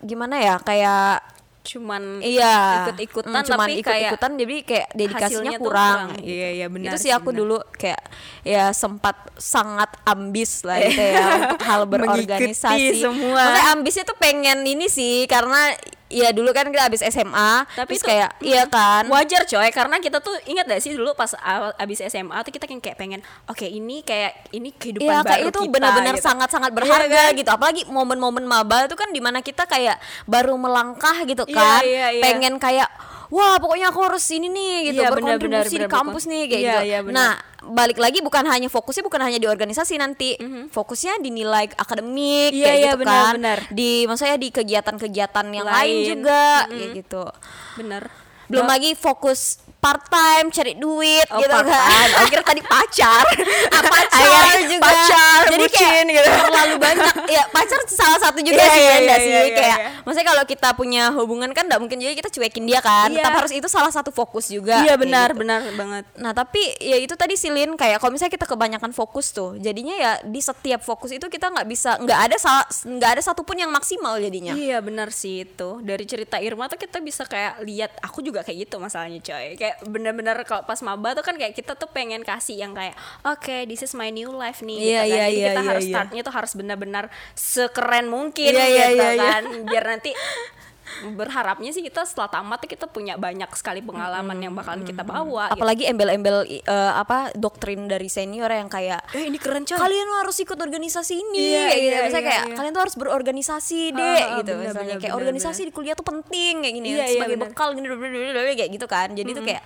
gimana 0.04 0.36
ya 0.44 0.56
kayak 0.60 1.24
Cuman 1.64 2.20
iya 2.20 2.84
ikut-ikutan 2.84 3.40
mm, 3.40 3.48
cuman 3.48 3.68
tapi 3.72 3.80
ikut-ikutan 3.80 4.32
jadi 4.36 4.56
kayak 4.68 4.88
dedikasinya 5.00 5.52
kurang, 5.56 6.00
kurang. 6.12 6.28
Iya, 6.28 6.48
iya, 6.60 6.68
benar 6.68 6.92
itu 6.92 6.98
sih, 7.00 7.04
sih 7.08 7.12
aku 7.16 7.32
benar. 7.32 7.40
dulu 7.40 7.58
kayak 7.80 8.02
ya 8.44 8.64
sempat 8.76 9.16
sangat 9.40 9.96
ambis 10.04 10.68
lah 10.68 10.84
gitu 10.84 11.00
ya 11.00 11.24
untuk 11.40 11.64
hal 11.64 11.82
berorganisasi 11.92 12.68
Mengikuti 12.68 13.00
semua. 13.00 13.40
Maksudnya 13.40 13.66
ambisnya 13.80 14.04
tuh 14.04 14.18
pengen 14.20 14.60
ini 14.68 14.92
sih 14.92 15.24
karena 15.32 15.72
ya 16.14 16.30
dulu 16.30 16.54
kan 16.54 16.70
kita 16.70 16.86
habis 16.86 17.02
SMA 17.02 17.66
Tapi 17.68 17.98
itu- 17.98 18.06
kayak 18.06 18.38
iya 18.40 18.64
kan 18.64 19.10
wajar 19.10 19.44
coy 19.44 19.66
karena 19.68 19.98
kita 19.98 20.22
tuh 20.22 20.38
ingat 20.46 20.66
gak 20.66 20.78
sih 20.80 20.94
dulu 20.94 21.12
pas 21.12 21.34
abis 21.76 22.06
SMA 22.06 22.38
tuh 22.40 22.52
kita 22.52 22.70
kayak 22.70 22.94
pengen 22.94 23.20
oke 23.46 23.64
ini 23.64 24.02
kayak 24.02 24.48
ini 24.52 24.70
kehidupan 24.72 25.04
Iya 25.04 25.18
baru 25.20 25.28
kayak 25.28 25.50
itu 25.50 25.60
benar-benar 25.68 26.16
gitu. 26.16 26.24
sangat-sangat 26.24 26.70
Iya 26.70 26.78
berharga 26.78 27.22
kan? 27.26 27.34
gitu 27.34 27.50
apalagi 27.50 27.82
momen-momen 27.88 28.44
maba 28.44 28.86
itu 28.86 28.94
kan 28.94 29.10
di 29.10 29.18
mana 29.18 29.40
kita 29.40 29.66
kayak 29.66 29.98
baru 30.24 30.54
melangkah 30.54 31.18
gitu 31.24 31.44
Iya, 31.44 31.56
kan 31.56 31.82
iya, 31.82 32.08
iya. 32.12 32.22
pengen 32.22 32.56
kayak 32.56 32.90
wah 33.34 33.58
pokoknya 33.58 33.90
aku 33.90 34.00
harus 34.00 34.22
ini 34.30 34.46
nih 34.46 34.74
gitu 34.88 35.02
Iya, 35.02 35.10
benar, 35.10 35.10
benar, 35.10 35.40
berkontribusi 35.42 35.76
di 35.76 35.88
kampus 35.90 36.24
berkon- 36.24 36.30
nih 36.30 36.44
kayak 36.46 36.62
Iya, 36.62 36.70
gitu 36.70 36.82
iya, 36.86 37.00
benar. 37.02 37.16
nah 37.18 37.32
balik 37.64 37.98
lagi 37.98 38.20
bukan 38.20 38.44
hanya 38.44 38.68
fokusnya 38.68 39.02
bukan 39.02 39.22
hanya 39.24 39.40
di 39.40 39.48
organisasi 39.48 39.96
nanti 39.96 40.36
fokusnya 40.68 41.18
di 41.18 41.32
nilai 41.32 41.72
akademik. 41.74 42.52
Iya, 42.52 42.62
kayak 42.62 42.78
iya, 42.78 42.86
gitu 42.86 42.98
benar, 43.00 43.16
kan 43.16 43.34
benar. 43.34 43.58
di 43.72 43.92
maksudnya 44.04 44.38
di 44.38 44.50
kegiatan-kegiatan 44.52 45.46
yang 45.50 45.66
lain, 45.66 45.74
Lain. 45.96 46.06
juga 46.06 46.42
kayak 46.68 46.90
gitu 46.94 47.24
bener 47.74 48.04
belum 48.44 48.68
lagi 48.68 48.94
fokus 48.94 49.63
part 49.84 50.08
time 50.08 50.48
cari 50.48 50.74
duit 50.74 51.28
Oh, 51.28 51.38
gitu 51.38 51.52
kan 51.52 52.08
Oh, 52.16 52.26
kira 52.26 52.40
tadi 52.42 52.64
pacar. 52.64 53.24
ah, 53.76 53.82
pacar 53.84 54.24
Akhirnya 54.24 54.68
juga 54.70 54.84
pacar, 54.86 55.40
jadi 55.46 55.60
bucin 55.62 56.06
kayak 56.06 56.24
gitu. 56.24 56.30
terlalu 56.40 56.76
banyak 56.80 57.14
ya 57.28 57.44
pacar 57.50 57.80
salah 57.86 58.20
satu 58.22 58.40
juga 58.40 58.56
Iya, 58.56 58.70
sih 58.70 58.80
nggak 58.80 59.02
iya, 59.02 59.16
sih 59.20 59.30
iya, 59.30 59.42
iya, 59.44 59.54
kayak 59.54 59.78
iya. 59.78 59.90
maksudnya 60.02 60.28
kalau 60.30 60.44
kita 60.46 60.70
punya 60.74 61.04
hubungan 61.12 61.50
kan 61.52 61.68
nggak 61.68 61.78
mungkin 61.78 61.98
jadi 61.98 62.16
kita 62.16 62.30
cuekin 62.30 62.64
dia 62.64 62.80
kan 62.80 63.12
Iya. 63.12 63.20
tetap 63.20 63.34
harus 63.36 63.52
itu 63.52 63.68
salah 63.68 63.90
satu 63.90 64.10
fokus 64.10 64.48
juga 64.48 64.80
Iya 64.80 64.94
kayak 64.94 65.02
benar 65.02 65.28
gitu. 65.30 65.40
benar 65.40 65.60
banget. 65.74 66.04
Nah 66.16 66.32
tapi 66.32 66.62
ya 66.78 66.96
itu 66.96 67.14
tadi 67.14 67.36
silin 67.36 67.74
kayak 67.74 67.98
kalau 67.98 68.12
misalnya 68.12 68.32
kita 68.32 68.48
kebanyakan 68.48 68.92
fokus 68.92 69.30
tuh 69.30 69.58
jadinya 69.58 69.94
ya 69.94 70.12
di 70.22 70.40
setiap 70.40 70.80
fokus 70.80 71.12
itu 71.12 71.26
kita 71.26 71.50
nggak 71.50 71.68
bisa 71.68 71.98
nggak 71.98 72.20
ada 72.24 72.38
salah 72.38 72.64
nggak 72.66 73.10
ada 73.12 73.22
satupun 73.22 73.58
yang 73.58 73.70
maksimal 73.70 74.16
jadinya. 74.16 74.54
Iya 74.54 74.80
benar 74.80 75.10
sih 75.10 75.44
itu 75.44 75.82
dari 75.82 76.06
cerita 76.06 76.38
Irma 76.38 76.66
tuh 76.66 76.78
kita 76.78 77.00
bisa 77.00 77.26
kayak 77.26 77.60
lihat 77.62 77.92
aku 78.00 78.22
juga 78.22 78.40
kayak 78.40 78.64
gitu 78.64 78.78
masalahnya 78.78 79.20
coy 79.20 79.56
kayak 79.56 79.73
bener-bener 79.88 80.38
kalau 80.46 80.64
pas 80.64 80.80
maba 80.86 81.16
tuh 81.18 81.26
kan 81.26 81.36
kayak 81.36 81.54
kita 81.58 81.74
tuh 81.74 81.90
pengen 81.90 82.22
kasih 82.22 82.58
yang 82.58 82.74
kayak 82.74 82.94
oke 83.26 83.56
this 83.70 83.82
is 83.82 83.94
my 83.98 84.10
new 84.10 84.30
life 84.34 84.62
nih 84.62 84.78
Iya, 84.78 84.84
gitu 84.84 84.94
kan 84.94 85.06
iya, 85.08 85.24
jadi 85.24 85.34
iya, 85.34 85.48
kita 85.50 85.62
iya, 85.62 85.70
harus 85.70 85.86
iya. 85.86 85.94
startnya 85.94 86.22
tuh 86.22 86.34
harus 86.34 86.52
benar-benar 86.54 87.06
sekeren 87.34 88.06
mungkin 88.10 88.52
Iya, 88.54 88.66
iya, 88.68 88.86
gitu 88.92 89.04
iya, 89.04 89.10
iya. 89.16 89.24
kan 89.24 89.44
biar 89.68 89.84
nanti 89.88 90.12
berharapnya 91.14 91.70
sih 91.70 91.82
kita 91.82 92.04
setelah 92.04 92.30
tamat 92.30 92.64
kita 92.64 92.86
punya 92.86 93.16
banyak 93.16 93.48
sekali 93.54 93.80
pengalaman 93.80 94.38
yang 94.38 94.52
bakalan 94.52 94.82
kita 94.82 95.02
bawa 95.02 95.50
gitu. 95.50 95.58
Apalagi 95.58 95.84
embel-embel 95.86 96.46
i- 96.46 96.62
eh, 96.62 96.94
apa 96.94 97.32
doktrin 97.34 97.86
dari 97.86 98.08
senior 98.08 98.48
yang 98.48 98.68
kayak 98.68 99.02
eh 99.12 99.26
ini 99.26 99.36
keren 99.36 99.64
coy. 99.64 99.76
Kalian 99.76 100.08
harus 100.18 100.38
ikut 100.38 100.56
organisasi 100.56 101.14
ini 101.16 101.40
Iya, 101.44 101.62
kayak 101.64 101.74
gitu. 101.74 101.84
iya, 101.84 102.00
Misalnya 102.04 102.20
iya, 102.20 102.30
kayak 102.30 102.44
iya. 102.44 102.56
kalian 102.56 102.72
tuh 102.72 102.84
harus 102.84 102.96
berorganisasi 102.96 103.82
deh 103.90 104.02
Ah, 104.02 104.16
ah, 104.16 104.28
gitu 104.38 104.52
benar, 104.52 104.64
misalnya. 104.64 104.78
benar, 104.86 105.02
kayak 105.02 105.12
benar, 105.12 105.22
organisasi 105.26 105.62
di 105.64 105.72
kuliah 105.72 105.94
tuh 105.94 106.06
penting 106.06 106.54
kayak 106.60 106.74
gini. 106.74 106.88
Iya, 106.90 106.96
iya, 106.96 107.08
sebagai 107.14 107.38
benar. 107.38 107.50
bekal 107.50 107.70
gini 107.72 107.88
kayak 108.54 108.72
gitu 108.72 108.86
kan. 108.86 109.08
Jadi 109.12 109.30
tuh 109.32 109.44
kayak 109.44 109.64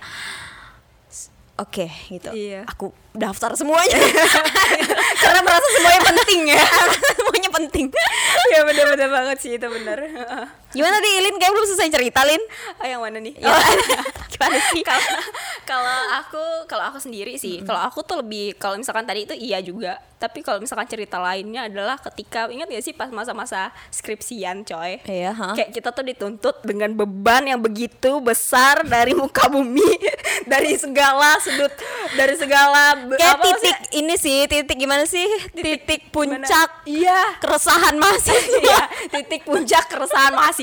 oke 1.58 1.86
gitu. 2.08 2.30
Iya. 2.30 2.62
aku 2.64 2.86
daftar 3.12 3.50
semuanya. 3.52 3.98
Karena 5.22 5.40
merasa 5.42 5.66
semuanya 5.72 6.02
penting 6.06 6.40
ya. 6.48 6.62
Semuanya 7.18 7.50
penting. 7.52 7.86
Ya 8.48 8.60
bener-bener 8.62 9.08
banget 9.10 9.38
sih 9.42 9.50
itu 9.52 9.66
bener 9.66 9.98
gimana 10.70 10.96
di 10.98 11.10
Ilin 11.16 11.36
kayak 11.36 11.52
belum 11.52 11.66
selesai 11.66 11.88
cerita 11.90 12.20
Lin 12.22 12.42
Ah, 12.76 12.86
yang 12.86 13.00
mana 13.00 13.18
nih? 13.18 13.34
Ya. 13.36 13.48
Oh. 13.48 13.56
gimana 14.32 14.56
sih 14.70 14.82
kalau 14.82 15.02
kalau 15.64 15.96
aku 16.16 16.42
kalau 16.66 16.84
aku 16.86 16.98
sendiri 16.98 17.34
sih 17.34 17.64
kalau 17.64 17.80
aku 17.80 18.00
tuh 18.02 18.20
lebih 18.20 18.54
kalau 18.54 18.76
misalkan 18.76 19.02
tadi 19.02 19.24
itu 19.24 19.34
iya 19.34 19.58
juga 19.58 19.98
tapi 20.18 20.42
kalau 20.42 20.58
misalkan 20.58 20.86
cerita 20.86 21.18
lainnya 21.18 21.66
adalah 21.66 21.94
ketika 21.98 22.46
ingat 22.46 22.66
gak 22.66 22.82
sih 22.82 22.90
pas 22.90 23.06
masa-masa 23.08 23.70
skripsian 23.88 24.62
coy 24.62 24.98
Iya, 25.06 25.30
ha? 25.30 25.54
kayak 25.54 25.70
kita 25.70 25.90
tuh 25.90 26.02
dituntut 26.02 26.58
dengan 26.62 26.90
beban 26.92 27.46
yang 27.46 27.58
begitu 27.58 28.18
besar 28.18 28.82
dari 28.82 29.14
muka 29.14 29.46
bumi 29.46 29.86
dari 30.52 30.74
segala 30.74 31.38
sudut 31.38 31.70
dari 32.14 32.34
segala 32.34 32.94
kayak 33.10 33.38
apa 33.38 33.46
sih? 33.46 33.52
titik 33.54 33.78
ini 33.94 34.14
sih 34.14 34.38
titik 34.46 34.76
gimana 34.76 35.04
sih 35.06 35.26
titik, 35.54 36.10
gimana? 36.10 36.10
puncak 36.44 36.68
iya 36.84 37.38
keresahan 37.38 37.94
mahasiswa 37.94 38.58
Iya, 38.68 38.80
titik 39.08 39.46
puncak 39.46 39.86
keresahan 39.86 40.34
mahasiswa. 40.34 40.57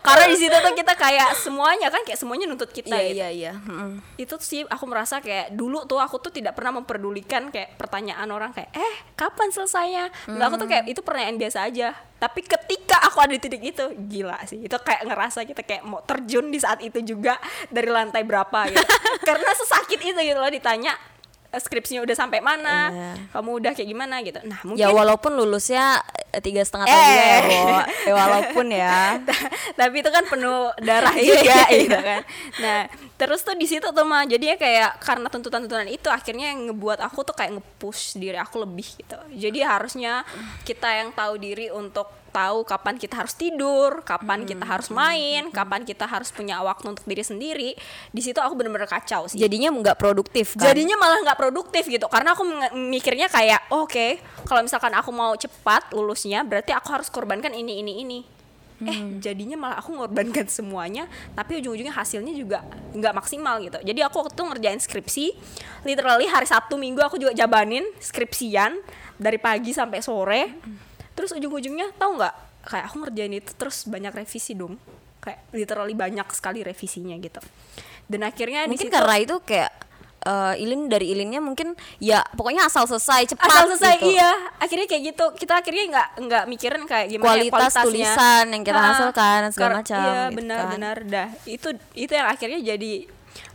Karena 0.00 0.26
di 0.26 0.36
situ 0.36 0.50
tuh 0.52 0.74
kita 0.74 0.92
kayak 0.92 1.38
semuanya 1.38 1.88
kan 1.88 2.02
kayak 2.02 2.18
semuanya 2.18 2.44
nuntut 2.44 2.68
kita. 2.68 2.90
iya 2.90 3.06
gitu. 3.06 3.16
iya 3.16 3.28
iya 3.30 3.52
Mm. 3.62 4.02
Itu 4.18 4.34
sih 4.38 4.66
aku 4.66 4.84
merasa 4.84 5.22
kayak 5.22 5.52
dulu 5.52 5.86
tuh 5.86 6.02
aku 6.02 6.18
tuh 6.18 6.34
tidak 6.34 6.58
pernah 6.58 6.82
memperdulikan 6.82 7.48
kayak 7.48 7.78
pertanyaan 7.78 8.26
orang 8.28 8.50
kayak 8.50 8.74
eh 8.74 8.94
kapan 9.14 9.48
selesainya? 9.48 10.10
Enggak 10.26 10.46
aku 10.48 10.56
tuh 10.58 10.68
kayak 10.68 10.84
itu 10.86 11.00
pertanyaan 11.00 11.38
biasa 11.38 11.58
aja. 11.62 11.94
Tapi 12.18 12.40
ketika 12.40 13.02
aku 13.02 13.18
ada 13.18 13.34
di 13.34 13.42
titik 13.42 13.62
itu 13.62 13.84
gila 14.08 14.38
sih. 14.46 14.62
Itu 14.62 14.78
kayak 14.78 15.06
ngerasa 15.06 15.42
kita 15.42 15.62
kayak 15.62 15.82
mau 15.82 16.02
terjun 16.02 16.50
di 16.50 16.58
saat 16.58 16.78
itu 16.78 16.98
juga 17.02 17.38
dari 17.68 17.86
lantai 17.86 18.22
berapa 18.22 18.70
gitu. 18.70 18.82
Karena 19.28 19.50
sesakit 19.52 19.98
itu 19.98 20.18
gitu 20.18 20.38
loh 20.38 20.50
ditanya 20.50 20.94
"Eh, 20.94 21.11
skripsinya 21.54 22.00
udah 22.00 22.14
sampai 22.14 22.38
mana, 22.38 22.88
Iya. 22.88 23.12
kamu 23.30 23.50
udah 23.58 23.72
kayak 23.72 23.88
gimana 23.88 24.20
gitu. 24.20 24.40
Nah 24.42 24.60
mungkin 24.62 24.78
Ya 24.78 24.88
walaupun 24.88 25.32
lulusnya 25.32 26.00
eh, 26.28 26.38
tiga 26.38 26.60
setengah 26.60 26.86
tahun 26.86 27.04
ya, 27.10 27.20
Eh. 27.20 27.40
Bo. 27.42 27.78
Ya 28.08 28.12
walaupun 28.14 28.66
ya. 28.68 29.20
tapi 29.74 30.00
itu 30.00 30.08
kan 30.08 30.24
penuh 30.24 30.72
darah 30.78 31.12
Iya, 31.18 31.34
juga 31.34 31.44
iya, 31.44 31.62
gitu 31.78 31.98
kan 31.98 32.20
nah 32.58 32.80
terus 33.22 33.46
tuh 33.46 33.54
di 33.54 33.70
situ 33.70 33.86
tuh 33.86 34.02
mah 34.02 34.26
jadinya 34.26 34.58
kayak 34.58 34.98
karena 34.98 35.30
tuntutan-tuntutan 35.30 35.86
itu 35.86 36.10
akhirnya 36.10 36.50
yang 36.50 36.74
ngebuat 36.74 36.98
aku 37.06 37.22
tuh 37.22 37.38
kayak 37.38 37.54
nge-push 37.54 38.18
diri 38.18 38.34
aku 38.34 38.66
lebih 38.66 38.82
gitu 38.98 39.14
jadi 39.30 39.78
harusnya 39.78 40.26
kita 40.66 40.90
yang 40.90 41.14
tahu 41.14 41.38
diri 41.38 41.70
untuk 41.70 42.10
tahu 42.32 42.64
kapan 42.64 42.96
kita 42.96 43.20
harus 43.20 43.36
tidur, 43.36 44.00
kapan 44.08 44.48
kita 44.48 44.64
harus 44.64 44.88
main, 44.88 45.52
kapan 45.52 45.84
kita 45.84 46.08
harus 46.08 46.32
punya 46.32 46.64
waktu 46.64 46.96
untuk 46.96 47.04
diri 47.04 47.20
sendiri. 47.20 47.70
Di 48.08 48.24
situ 48.24 48.40
aku 48.40 48.56
bener-bener 48.56 48.88
kacau 48.88 49.28
sih. 49.28 49.36
Jadinya 49.36 49.68
nggak 49.68 50.00
produktif 50.00 50.56
kan. 50.56 50.72
Jadinya 50.72 50.96
malah 50.96 51.20
nggak 51.28 51.36
produktif 51.36 51.84
gitu 51.92 52.08
karena 52.08 52.32
aku 52.32 52.48
mikirnya 52.72 53.28
kayak 53.28 53.68
oh, 53.68 53.84
oke 53.84 54.16
kalau 54.48 54.64
misalkan 54.64 54.96
aku 54.96 55.12
mau 55.12 55.36
cepat 55.36 55.92
lulusnya 55.92 56.40
berarti 56.40 56.72
aku 56.72 56.88
harus 56.88 57.12
korbankan 57.12 57.52
ini 57.52 57.84
ini 57.84 57.92
ini 58.00 58.18
eh 58.82 58.98
jadinya 59.18 59.56
malah 59.56 59.76
aku 59.78 59.94
ngorbankan 59.94 60.46
semuanya 60.58 61.06
tapi 61.32 61.62
ujung-ujungnya 61.62 61.94
hasilnya 61.94 62.34
juga 62.34 62.62
nggak 62.92 63.14
maksimal 63.14 63.62
gitu. 63.62 63.78
Jadi 63.80 64.00
aku 64.02 64.22
waktu 64.22 64.34
itu 64.34 64.42
ngerjain 64.42 64.80
skripsi 64.80 65.26
literally 65.82 66.26
hari 66.26 66.46
Sabtu 66.46 66.74
Minggu 66.76 67.00
aku 67.02 67.18
juga 67.18 67.32
jabanin 67.32 67.86
skripsian 67.98 68.78
dari 69.16 69.38
pagi 69.38 69.70
sampai 69.70 69.98
sore. 70.02 70.42
Terus 71.12 71.30
ujung-ujungnya 71.36 71.94
tahu 71.96 72.18
nggak 72.18 72.34
kayak 72.62 72.84
aku 72.90 72.96
ngerjain 73.06 73.32
itu 73.34 73.50
terus 73.54 73.84
banyak 73.86 74.12
revisi 74.12 74.54
dong. 74.54 74.78
Kayak 75.22 75.40
literally 75.54 75.94
banyak 75.94 76.26
sekali 76.34 76.66
revisinya 76.66 77.14
gitu. 77.18 77.38
Dan 78.10 78.26
akhirnya 78.26 78.66
di 78.66 78.74
mungkin 78.74 78.90
situ- 78.90 78.96
karena 78.98 79.16
itu 79.22 79.36
kayak 79.46 79.70
eh, 80.22 80.54
ilin 80.62 80.86
dari 80.86 81.10
ilinnya 81.10 81.42
mungkin 81.42 81.74
ya 81.98 82.22
pokoknya 82.32 82.66
asal 82.66 82.86
selesai 82.86 83.34
cepat 83.34 83.46
asal 83.50 83.66
selesai 83.74 83.94
gitu. 83.98 84.14
iya. 84.14 84.30
Akhirnya 84.58 84.86
kayak 84.86 85.02
gitu. 85.12 85.24
Kita 85.36 85.58
akhirnya 85.58 85.84
nggak 85.90 86.08
nggak 86.22 86.44
mikirin 86.46 86.82
kayak 86.86 87.06
gimana 87.10 87.26
ya 87.26 87.50
Kualitas 87.50 87.52
kualitasnya. 87.74 87.84
tulisan 87.84 88.44
yang 88.50 88.62
kita 88.62 88.80
hasilkan, 88.80 89.40
segala 89.50 89.68
kar- 89.68 89.78
macam, 89.82 90.00
iya 90.02 90.22
gitu 90.22 90.36
benar 90.38 90.58
kan. 90.58 90.68
benar. 90.74 90.96
Dah 91.04 91.28
itu 91.44 91.68
itu 91.92 92.12
yang 92.12 92.28
akhirnya 92.30 92.58
jadi 92.62 92.92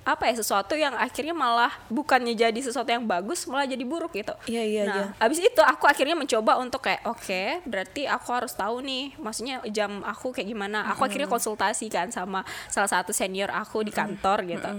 apa 0.08 0.32
ya 0.32 0.40
sesuatu 0.40 0.74
yang 0.74 0.96
akhirnya 0.96 1.36
malah 1.36 1.70
bukannya 1.92 2.32
jadi 2.32 2.56
sesuatu 2.64 2.88
yang 2.88 3.04
bagus 3.04 3.44
malah 3.46 3.68
jadi 3.68 3.84
buruk 3.84 4.16
gitu. 4.16 4.32
Iya, 4.48 4.64
iya, 4.64 4.82
nah 4.88 4.96
iya. 4.96 5.06
abis 5.20 5.44
itu 5.44 5.60
aku 5.60 5.84
akhirnya 5.84 6.16
mencoba 6.16 6.56
untuk 6.64 6.80
kayak 6.80 7.04
oke 7.04 7.62
berarti 7.68 8.08
aku 8.08 8.28
harus 8.32 8.56
tahu 8.56 8.80
nih 8.82 9.12
maksudnya 9.20 9.60
jam 9.68 10.00
aku 10.08 10.32
kayak 10.32 10.48
gimana. 10.48 10.88
Aku 10.96 11.04
akhirnya 11.04 11.28
konsultasi 11.28 11.92
kan 11.92 12.08
sama 12.10 12.48
salah 12.72 12.88
satu 12.88 13.12
senior 13.12 13.52
aku 13.52 13.84
di 13.84 13.92
kantor 13.92 14.48
gitu 14.48 14.72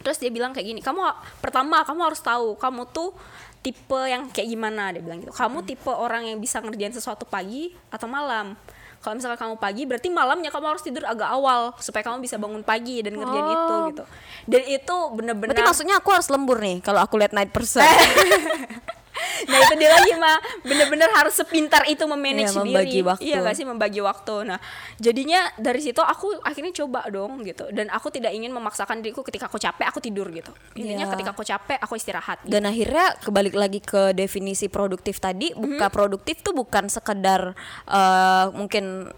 terus 0.00 0.18
dia 0.18 0.28
bilang 0.28 0.50
kayak 0.50 0.66
gini 0.66 0.80
kamu 0.80 1.00
pertama 1.38 1.84
kamu 1.84 2.00
harus 2.10 2.20
tahu 2.20 2.56
kamu 2.56 2.88
tuh 2.90 3.12
tipe 3.60 3.96
yang 4.04 4.28
kayak 4.28 4.48
gimana 4.48 4.92
dia 4.92 5.00
bilang 5.00 5.20
gitu 5.20 5.32
kamu 5.32 5.64
tipe 5.64 5.88
orang 5.88 6.28
yang 6.28 6.36
bisa 6.36 6.60
ngerjain 6.60 6.92
sesuatu 6.92 7.24
pagi 7.24 7.72
atau 7.88 8.04
malam 8.04 8.52
kalau 9.00 9.20
misalkan 9.20 9.36
kamu 9.36 9.56
pagi 9.60 9.82
berarti 9.84 10.08
malamnya 10.08 10.48
kamu 10.48 10.76
harus 10.76 10.84
tidur 10.84 11.04
agak 11.04 11.28
awal 11.28 11.76
supaya 11.76 12.00
kamu 12.00 12.24
bisa 12.24 12.40
bangun 12.40 12.64
pagi 12.64 13.04
dan 13.04 13.16
ngerjain 13.16 13.46
itu 13.46 13.72
Oh. 13.74 13.84
gitu 13.92 14.04
dan 14.44 14.62
itu 14.64 14.96
bener-bener 15.12 15.52
Berarti 15.56 15.64
maksudnya 15.64 15.96
aku 16.00 16.08
harus 16.12 16.28
lembur 16.28 16.56
nih 16.60 16.80
kalau 16.80 17.00
aku 17.00 17.16
lihat 17.16 17.32
night 17.32 17.52
person. 17.52 17.84
nah 19.44 19.58
itu 19.60 19.74
dia 19.76 19.90
lagi 19.90 20.12
mah 20.14 20.36
bener-bener 20.60 21.10
harus 21.12 21.32
sepintar 21.32 21.84
itu 21.84 22.02
memanage 22.04 22.50
Iya, 22.50 22.58
membagi 22.58 22.90
diri 22.92 23.02
waktu. 23.04 23.22
iya 23.22 23.36
gak 23.40 23.54
sih 23.54 23.64
membagi 23.64 24.00
waktu 24.00 24.34
nah 24.44 24.58
jadinya 24.96 25.40
dari 25.56 25.80
situ 25.80 25.98
aku 25.98 26.40
akhirnya 26.40 26.74
coba 26.74 27.06
dong 27.06 27.42
gitu 27.42 27.70
dan 27.70 27.88
aku 27.88 28.08
tidak 28.08 28.30
ingin 28.30 28.50
memaksakan 28.50 28.98
diriku 28.98 29.22
ketika 29.22 29.46
aku 29.46 29.56
capek 29.56 29.86
aku 29.86 29.98
tidur 29.98 30.26
gitu 30.28 30.50
intinya 30.74 31.04
Iya. 31.04 31.12
ketika 31.12 31.30
aku 31.30 31.42
capek 31.42 31.78
aku 31.78 31.94
istirahat 31.94 32.38
gitu. 32.40 32.50
Dan 32.50 32.64
akhirnya 32.64 33.14
kebalik 33.18 33.52
lagi 33.52 33.78
ke 33.78 34.10
definisi 34.12 34.66
produktif 34.66 35.18
tadi, 35.18 35.50
buka 35.52 35.74
Mm-hmm. 35.76 35.92
produktif 35.92 36.36
tuh 36.40 36.52
bukan 36.52 36.86
sekedar 36.86 37.52
eh, 37.86 38.46
mungkin 38.50 39.10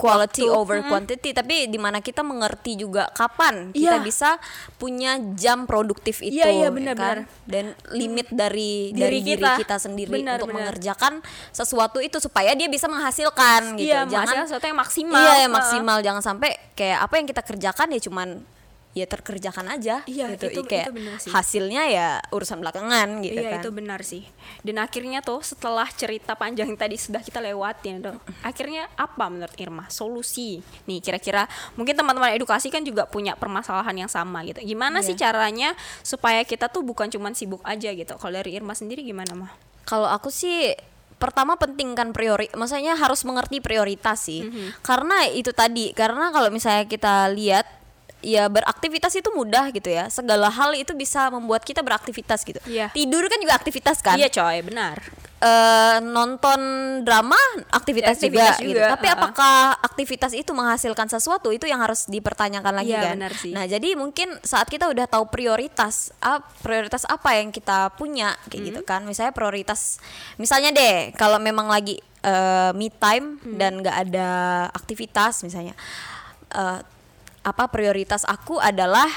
quality 0.00 0.48
Waktu, 0.48 0.56
over 0.56 0.78
quantity, 0.82 1.30
tapi 1.30 1.68
di 1.68 1.76
mana 1.76 2.00
kita 2.00 2.24
mengerti 2.24 2.72
juga 2.74 3.12
kapan 3.12 3.68
kita 3.70 4.00
Iya. 4.00 4.00
bisa 4.00 4.30
punya 4.74 5.20
jam 5.36 5.64
produktif 5.64 6.18
itu, 6.20 6.40
Iya, 6.40 6.48
iya, 6.48 6.62
ya 6.64 6.68
benar, 6.72 6.96
kan? 6.96 7.16
benar. 7.28 7.44
Dan 7.44 7.64
limit 7.92 8.26
dari 8.30 8.90
Diri 8.90 8.96
dari 8.96 9.18
diri 9.20 9.42
kita. 9.42 9.60
kita 9.60 9.76
sendiri 9.76 10.08
Benar, 10.10 10.40
untuk 10.40 10.48
benar. 10.50 10.72
mengerjakan 10.72 11.20
sesuatu 11.50 12.00
itu 12.00 12.16
supaya 12.16 12.56
dia 12.56 12.66
bisa 12.66 12.88
menghasilkan 12.88 13.76
gitu. 13.76 13.84
iya 13.86 14.02
Jangan 14.02 14.10
menghasilkan 14.10 14.44
sesuatu 14.48 14.66
yang 14.66 14.80
maksimal 14.80 15.20
Iya, 15.20 15.34
yang 15.44 15.52
maksimal. 15.52 15.98
Jangan 16.00 16.22
sampai 16.24 16.50
kayak 16.72 16.98
apa 17.02 17.14
yang 17.14 17.26
kita 17.26 17.42
kerjakan 17.44 17.88
ya 17.90 18.00
cuman 18.00 18.28
ya 18.90 19.06
terkerjakan 19.06 19.70
aja 19.70 20.02
Iya, 20.02 20.34
gitu. 20.34 20.50
itu- 20.50 20.66
kayak 20.66 20.86
itu 20.86 20.94
benar 20.94 21.16
sih. 21.16 21.30
hasilnya 21.30 21.82
ya 21.86 22.08
urusan 22.28 22.58
belakangan 22.58 23.22
gitu 23.22 23.38
iya 23.38 23.50
kan. 23.52 23.60
itu 23.60 23.70
benar 23.70 24.00
sih 24.02 24.26
dan 24.60 24.76
akhirnya 24.78 25.20
tuh 25.20 25.38
setelah 25.40 25.86
cerita 25.88 26.34
panjang 26.34 26.66
yang 26.66 26.74
tadi 26.74 26.98
sudah 26.98 27.20
kita 27.20 27.38
lewatin 27.38 28.02
tuh 28.02 28.18
akhirnya 28.42 28.90
apa 28.94 29.30
menurut 29.30 29.54
Irma 29.56 29.86
solusi 29.86 30.58
nih 30.84 30.98
kira-kira 30.98 31.46
mungkin 31.74 31.94
teman-teman 31.94 32.34
edukasi 32.34 32.66
kan 32.66 32.82
juga 32.82 33.06
punya 33.06 33.32
permasalahan 33.32 33.94
yang 33.96 34.10
sama 34.10 34.42
gitu 34.42 34.58
gimana 34.60 35.00
sih 35.00 35.12
Iya. 35.12 35.30
caranya 35.30 35.70
supaya 36.00 36.42
kita 36.42 36.66
tuh 36.66 36.82
bukan 36.82 37.06
cuman 37.06 37.30
sibuk 37.30 37.62
aja 37.62 37.88
gitu 37.88 38.14
kalau 38.16 38.34
dari 38.34 38.52
Irma 38.52 38.74
sendiri 38.74 39.02
gimana 39.02 39.38
mah 39.38 39.52
Kalau 39.82 40.06
aku 40.06 40.28
sih 40.28 40.70
pertama 41.16 41.54
pentingkan 41.54 42.10
priori, 42.10 42.46
maksudnya 42.52 42.94
harus 42.94 43.22
mengerti 43.22 43.58
prioritas 43.58 44.22
sih. 44.22 44.40
Mhm. 44.40 44.80
Karena 44.80 45.26
itu 45.26 45.50
tadi, 45.50 45.90
karena 45.90 46.30
kalau 46.30 46.48
misalnya 46.48 46.86
kita 46.86 47.28
lihat 47.28 47.66
ya 48.20 48.46
beraktivitas 48.46 49.12
itu 49.12 49.28
mudah 49.30 49.68
gitu 49.70 49.88
ya. 49.88 50.08
Segala 50.08 50.48
hal 50.48 50.72
itu 50.72 50.92
bisa 50.92 51.28
membuat 51.28 51.62
kita 51.62 51.80
beraktivitas 51.80 52.42
gitu. 52.42 52.60
Iya. 52.64 52.88
Tidur 52.90 53.24
kan 53.26 53.36
juga 53.36 53.54
aktivitas 53.54 54.00
kan. 54.00 54.16
iya 54.16 54.28
coy 54.28 54.60
benar 54.62 55.00
Eh, 55.40 55.98
nonton 56.04 56.60
drama 57.00 57.32
aktivitas, 57.72 58.20
juga, 58.20 58.44
Aktivitas 58.44 58.56
gitu. 58.60 58.76
juga, 58.76 58.92
Tapi 58.92 59.06
uh-uh. 59.08 59.16
apakah 59.16 59.54
aktivitas 59.80 60.32
itu 60.36 60.52
menghasilkan 60.52 61.08
sesuatu 61.08 61.48
itu 61.48 61.64
yang 61.64 61.80
harus 61.80 62.04
dipertanyakan 62.04 62.76
lagi 62.76 62.92
Iya, 62.92 63.00
kan. 63.02 63.14
benar 63.16 63.32
sih. 63.32 63.56
Nah, 63.56 63.64
jadi 63.64 63.96
mungkin 63.96 64.36
saat 64.44 64.68
kita 64.68 64.84
udah 64.84 65.08
tahu 65.08 65.32
prioritas 65.32 66.12
ap- 66.20 66.44
prioritas 66.60 67.08
apa 67.08 67.40
yang 67.40 67.48
kita 67.48 67.88
punya 67.90 68.36
kayak 68.44 68.52
Hmm. 68.54 68.68
gitu 68.68 68.80
kan. 68.84 69.00
Misalnya 69.02 69.32
prioritas 69.32 69.96
misalnya 70.36 70.76
deh 70.76 71.16
kalau 71.16 71.40
memang 71.40 71.72
lagi 71.72 71.96
eh, 72.20 72.70
me 72.76 72.92
time 72.92 73.40
Hmm. 73.40 73.56
dan 73.56 73.80
nggak 73.80 73.96
ada 74.02 74.28
aktivitas 74.70 75.40
misalnya 75.40 75.72
eh, 76.52 76.84
apa 77.40 77.72
prioritas 77.72 78.28
aku 78.28 78.60
adalah 78.60 79.08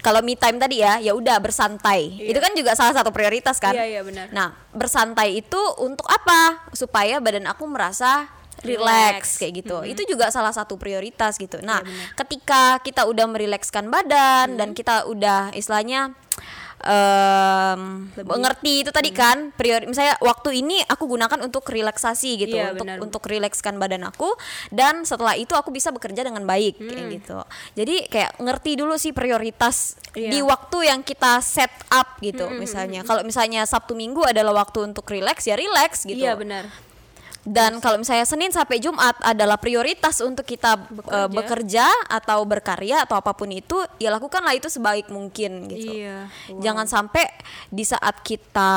kalau 0.00 0.24
me 0.24 0.32
time 0.36 0.56
tadi 0.56 0.80
ya 0.80 0.96
ya 1.00 1.12
udah 1.12 1.36
bersantai. 1.40 2.16
Iya. 2.16 2.32
Itu 2.32 2.38
kan 2.40 2.52
juga 2.56 2.72
salah 2.72 2.96
satu 2.96 3.12
prioritas 3.12 3.60
kan. 3.60 3.76
Iya, 3.76 3.84
iya, 3.84 4.00
benar. 4.00 4.32
Nah, 4.32 4.56
bersantai 4.72 5.44
itu 5.44 5.60
untuk 5.80 6.08
apa? 6.08 6.64
Supaya 6.72 7.20
badan 7.20 7.44
aku 7.48 7.68
merasa 7.68 8.28
relax 8.64 9.36
Relax. 9.36 9.40
kayak 9.40 9.52
gitu. 9.64 9.76
Itu 9.84 10.02
juga 10.08 10.28
salah 10.32 10.52
satu 10.52 10.76
prioritas 10.80 11.36
gitu. 11.40 11.60
Nah, 11.60 11.80
Iya, 11.84 12.16
ketika 12.16 12.80
kita 12.80 13.08
udah 13.08 13.28
merilekskan 13.28 13.88
badan 13.88 14.56
dan 14.56 14.72
kita 14.76 15.08
udah 15.08 15.52
istilahnya 15.56 16.12
em 16.80 18.08
mengerti 18.24 18.84
itu 18.84 18.90
tadi 18.90 19.12
kan 19.12 19.52
priori 19.52 19.84
misalnya 19.84 20.16
waktu 20.24 20.64
ini 20.64 20.80
aku 20.88 21.04
gunakan 21.04 21.38
untuk 21.44 21.64
relaksasi 21.68 22.40
gitu 22.40 22.56
Iya, 22.56 22.72
untuk 22.72 22.86
benar. 22.88 22.98
untuk 23.04 23.22
rilekskan 23.28 23.76
badan 23.76 24.08
aku 24.08 24.32
dan 24.72 25.04
setelah 25.04 25.36
itu 25.36 25.52
aku 25.52 25.68
bisa 25.70 25.92
bekerja 25.92 26.24
dengan 26.24 26.44
baik 26.48 26.80
kayak 26.80 27.06
gitu. 27.20 27.38
Jadi 27.76 28.08
kayak 28.08 28.40
ngerti 28.40 28.80
dulu 28.80 28.96
sih 28.96 29.12
prioritas 29.12 30.00
Iya. 30.10 30.30
di 30.34 30.40
waktu 30.42 30.90
yang 30.90 31.00
kita 31.06 31.38
set 31.44 31.70
up 31.92 32.18
gitu 32.18 32.50
misalnya. 32.50 33.06
kalau 33.06 33.22
misalnya 33.22 33.62
Sabtu 33.62 33.94
Minggu 33.94 34.26
adalah 34.26 34.50
waktu 34.66 34.82
untuk 34.90 35.06
relax 35.06 35.46
ya 35.46 35.54
relax 35.54 36.02
gitu. 36.02 36.18
Iya 36.18 36.34
benar 36.34 36.89
dan 37.40 37.80
kalau 37.80 37.96
misalnya 37.96 38.28
Senin 38.28 38.52
sampai 38.52 38.76
Jumat 38.84 39.16
adalah 39.24 39.56
prioritas 39.56 40.20
untuk 40.20 40.44
kita 40.44 40.76
Bekerja. 40.76 41.24
eh, 41.24 41.28
bekerja 41.32 41.86
atau 42.12 42.44
berkarya 42.44 43.08
atau 43.08 43.16
apa 43.16 43.32
pun 43.32 43.48
itu, 43.48 43.80
ya 43.96 44.12
lakukanlah 44.12 44.52
itu 44.52 44.68
sebaik 44.68 45.08
mungkin 45.08 45.64
gitu. 45.72 45.88
Iya, 45.88 46.28
wow. 46.52 46.60
Jangan 46.60 46.86
sampai 46.86 47.24
di 47.72 47.84
saat 47.88 48.20
kita 48.20 48.72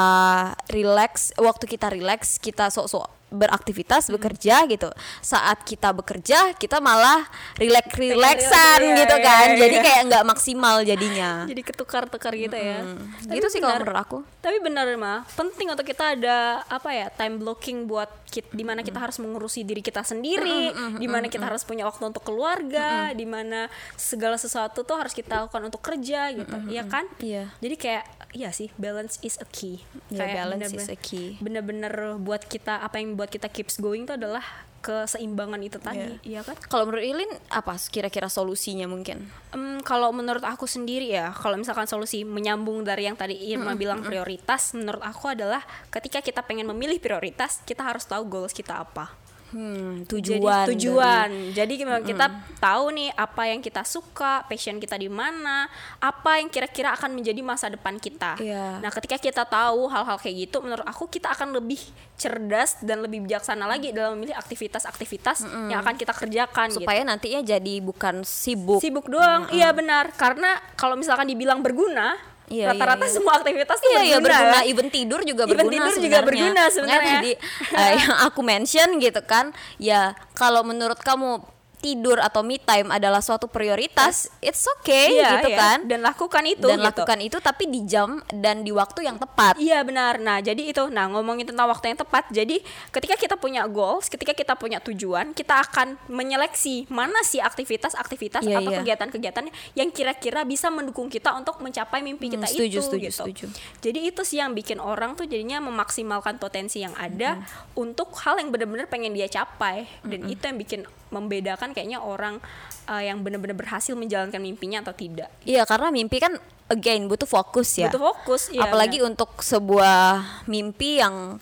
relax, 0.71 1.35
waktu 1.35 1.65
kita 1.67 1.91
relax 1.91 2.39
kita 2.39 2.71
sok-sok 2.71 3.23
beraktivitas 3.33 4.13
bekerja 4.13 4.61
gitu. 4.69 4.93
Saat 5.19 5.65
kita 5.65 5.89
bekerja 5.89 6.53
kita 6.53 6.77
malah 6.77 7.25
relax 7.57 7.89
relaxan 7.97 8.79
Iya, 8.79 8.95
gitu 9.03 9.15
iya, 9.17 9.25
kan. 9.25 9.47
iya, 9.49 9.59
Jadi 9.65 9.75
iya. 9.75 9.83
kayak 9.83 10.01
nggak 10.05 10.23
maksimal 10.29 10.75
jadinya. 10.85 11.31
jadi 11.51 11.61
ketukar-tukar 11.65 12.31
gitu 12.37 12.53
ya 12.53 12.85
Tapi 13.25 13.41
Gitu 13.41 13.47
sih 13.49 13.59
kalau 13.59 13.81
menurut 13.81 13.97
aku. 13.97 14.17
Tapi 14.37 14.57
benar 14.61 14.85
mah, 15.01 15.25
penting 15.33 15.73
untuk 15.73 15.81
kita 15.81 16.13
ada 16.13 16.61
apa 16.69 16.93
ya 16.93 17.09
time 17.09 17.41
blocking 17.41 17.89
buat 17.89 18.07
kita, 18.33 18.49
di 18.49 18.65
mana 18.65 18.81
kita 18.81 18.97
harus 18.97 19.21
mengurusi 19.21 19.61
diri 19.61 19.79
kita 19.79 20.01
sendiri, 20.01 20.73
di 20.97 21.05
mana 21.05 21.29
kita 21.29 21.45
harus 21.45 21.61
punya 21.61 21.85
waktu 21.85 22.09
untuk 22.09 22.25
keluarga, 22.25 23.13
di 23.13 23.29
mana 23.29 23.69
segala 23.93 24.35
sesuatu 24.35 24.81
tuh 24.81 24.97
harus 24.97 25.13
kita 25.13 25.45
lakukan 25.45 25.69
untuk 25.69 25.85
kerja 25.85 26.33
gitu, 26.33 26.49
ya 26.67 26.81
kan? 26.89 27.05
Iya. 27.21 27.53
Jadi 27.61 27.75
kayak 27.77 28.03
iya 28.33 28.49
sih 28.49 28.73
balance 28.75 29.21
is 29.21 29.37
a 29.37 29.45
key. 29.45 29.85
Kayak 30.09 30.33
balance 30.41 30.73
is 30.73 30.81
bener-bener- 30.81 30.89
a 30.89 30.97
key. 30.97 31.27
Bener-bener 31.37 31.93
buat 32.17 32.41
kita 32.43 32.81
apa 32.81 32.97
yang 32.97 33.13
buat 33.13 33.29
kita 33.29 33.45
keeps 33.47 33.77
going 33.77 34.09
itu 34.09 34.17
adalah 34.17 34.41
keseimbangan 34.83 35.63
itu 35.63 35.79
tadi, 35.79 36.19
iya 36.27 36.43
kan? 36.43 36.59
Kalau 36.67 36.91
menurut 36.91 37.07
Ilin 37.07 37.31
apa 37.47 37.79
kira-kira 37.87 38.27
solusinya 38.27 38.83
mungkin? 38.91 39.23
Em, 39.55 39.79
kalau 39.79 40.11
menurut 40.11 40.43
aku 40.43 40.67
sendiri 40.67 41.07
ya, 41.15 41.31
kalau 41.31 41.55
misalkan 41.55 41.87
solusi 41.87 42.27
menyambung 42.27 42.83
dari 42.83 43.07
yang 43.07 43.15
tadi 43.15 43.39
Irma 43.47 43.79
bilang 43.79 44.03
prioritas, 44.03 44.75
menurut 44.75 44.99
aku 44.99 45.31
adalah 45.31 45.63
ketika 45.87 46.19
kita 46.19 46.43
pengen 46.43 46.67
memilih 46.67 46.99
prioritas, 46.99 47.63
kita 47.63 47.79
harus 47.79 48.03
tahu 48.03 48.27
goals 48.27 48.51
kita 48.51 48.83
apa. 48.83 49.22
Hmm, 49.53 50.03
Jadi 50.09 50.41
tujuan. 50.41 50.65
tujuan. 50.73 51.29
Jadi 51.53 51.73
gimana 51.77 52.01
kita 52.01 52.25
tahu 52.57 52.89
nih 52.97 53.09
apa 53.13 53.43
yang 53.53 53.61
kita 53.61 53.85
suka, 53.85 54.43
passion 54.49 54.81
kita 54.81 54.97
di 54.97 55.07
mana, 55.07 55.69
apa 56.01 56.41
yang 56.41 56.49
kira-kira 56.49 56.91
akan 56.97 57.13
menjadi 57.13 57.39
masa 57.45 57.69
depan 57.69 58.01
kita. 58.01 58.41
Iya. 58.41 58.81
Nah, 58.81 58.89
ketika 58.89 59.21
kita 59.21 59.45
tahu 59.45 59.85
hal-hal 59.87 60.17
kayak 60.17 60.49
gitu, 60.49 60.65
menurut 60.65 60.83
aku 60.89 61.05
kita 61.05 61.29
akan 61.31 61.53
lebih 61.53 61.79
cerdas 62.17 62.81
dan 62.81 63.05
lebih 63.05 63.25
bijaksana 63.29 63.69
lagi 63.69 63.93
dalam 63.93 64.17
memilih 64.17 64.37
aktivitas-aktivitas 64.37 65.45
yang 65.69 65.81
akan 65.81 65.97
kita 65.97 66.13
kerjakan 66.13 66.69
gitu. 66.71 66.81
supaya 66.81 67.01
nantinya 67.05 67.41
jadi 67.43 67.75
bukan 67.83 68.21
sibuk. 68.23 68.79
sibuk 68.79 69.09
doang 69.09 69.49
iya 69.51 69.73
benar 69.73 70.13
karena 70.15 70.61
kalau 70.77 70.95
misalkan 70.95 71.27
dibilang 71.27 71.59
berguna 71.59 72.15
Iya, 72.53 72.69
rata-rata 72.69 73.01
iya, 73.01 73.09
iya. 73.09 73.15
semua 73.17 73.33
aktivitas 73.35 73.77
tuh 73.81 73.89
Iya 73.89 74.01
iya 74.05 74.17
berguna, 74.21 74.53
kan? 74.53 74.69
even 74.69 74.87
tidur 74.87 75.19
juga 75.25 75.43
Even 75.49 75.57
berguna 75.57 75.73
tidur 75.73 75.93
juga 75.97 75.97
sebenarnya. 75.97 76.27
berguna 76.29 76.53
Makanya 76.53 76.75
sebenarnya. 76.75 77.13
tadi 77.17 77.31
eh, 77.73 77.91
yang 77.97 78.15
aku 78.21 78.41
mention 78.45 78.89
gitu 79.01 79.21
kan, 79.25 79.45
ya 79.81 80.01
kalau 80.37 80.61
menurut 80.61 81.01
kamu 81.01 81.41
tidur 81.83 82.23
atau 82.23 82.39
me 82.47 82.55
time 82.55 82.87
adalah 82.87 83.19
suatu 83.19 83.51
prioritas, 83.51 84.31
it's 84.39 84.63
okay 84.79 85.19
Iya, 85.19 85.43
gitu 85.43 85.51
iya. 85.51 85.59
kan. 85.59 85.77
Dan 85.83 85.99
lakukan 85.99 86.43
itu. 86.47 86.63
Dan 86.63 86.79
gitu. 86.79 86.87
lakukan 86.87 87.19
itu 87.19 87.37
tapi 87.43 87.67
di 87.67 87.83
jam 87.83 88.23
dan 88.31 88.63
di 88.63 88.71
waktu 88.71 89.03
yang 89.03 89.19
tepat. 89.19 89.59
Iya 89.59 89.83
benar. 89.83 90.15
Nah, 90.23 90.39
jadi 90.39 90.63
itu. 90.63 90.87
Nah, 90.87 91.11
ngomongin 91.11 91.43
tentang 91.43 91.67
waktu 91.67 91.91
yang 91.91 91.99
tepat. 91.99 92.31
Jadi, 92.31 92.63
ketika 92.95 93.19
kita 93.19 93.35
punya 93.35 93.67
goals, 93.67 94.07
ketika 94.07 94.31
kita 94.31 94.55
punya 94.55 94.79
tujuan, 94.79 95.35
kita 95.35 95.59
akan 95.59 95.99
menyeleksi 96.07 96.87
mana 96.87 97.19
sih 97.27 97.43
aktivitas-aktivitas 97.43 98.47
Iya, 98.47 98.63
atau 98.63 98.71
iya. 98.71 98.79
kegiatan-kegiatan 98.79 99.45
yang 99.75 99.89
kira-kira 99.91 100.47
bisa 100.47 100.71
mendukung 100.71 101.11
kita 101.11 101.35
untuk 101.35 101.59
mencapai 101.59 101.99
mimpi 101.99 102.31
Hmm, 102.31 102.39
kita 102.39 102.47
setuju, 102.47 102.77
itu 102.79 102.85
setuju, 102.87 103.03
gitu. 103.11 103.23
setuju. 103.27 103.45
Jadi 103.83 103.99
itu 104.07 104.21
sih 104.23 104.39
yang 104.39 104.55
bikin 104.55 104.79
orang 104.79 105.19
tuh 105.19 105.27
jadinya 105.27 105.59
memaksimalkan 105.59 106.39
potensi 106.39 106.79
yang 106.79 106.95
ada 106.95 107.43
untuk 107.75 108.15
hal 108.23 108.39
yang 108.39 108.53
benar-benar 108.53 108.87
pengen 108.87 109.11
dia 109.11 109.27
capai. 109.27 109.89
Dan 110.05 110.29
itu 110.29 110.39
yang 110.45 110.55
bikin 110.55 110.81
membedakan 111.13 111.77
kayaknya 111.77 112.01
orang 112.01 112.41
uh, 112.89 113.03
yang 113.03 113.21
benar-benar 113.21 113.53
berhasil 113.53 113.93
menjalankan 113.93 114.41
mimpinya 114.41 114.81
atau 114.81 114.97
tidak. 114.97 115.29
Iya, 115.45 115.63
karena 115.69 115.93
mimpi 115.93 116.17
kan 116.17 116.33
again 116.73 117.05
butuh 117.05 117.29
fokus 117.29 117.77
ya. 117.77 117.93
Butuh 117.93 118.01
fokus, 118.01 118.41
iya, 118.49 118.65
Apalagi 118.65 119.05
untuk 119.05 119.45
sebuah 119.45 120.25
mimpi 120.49 120.97
yang 120.97 121.37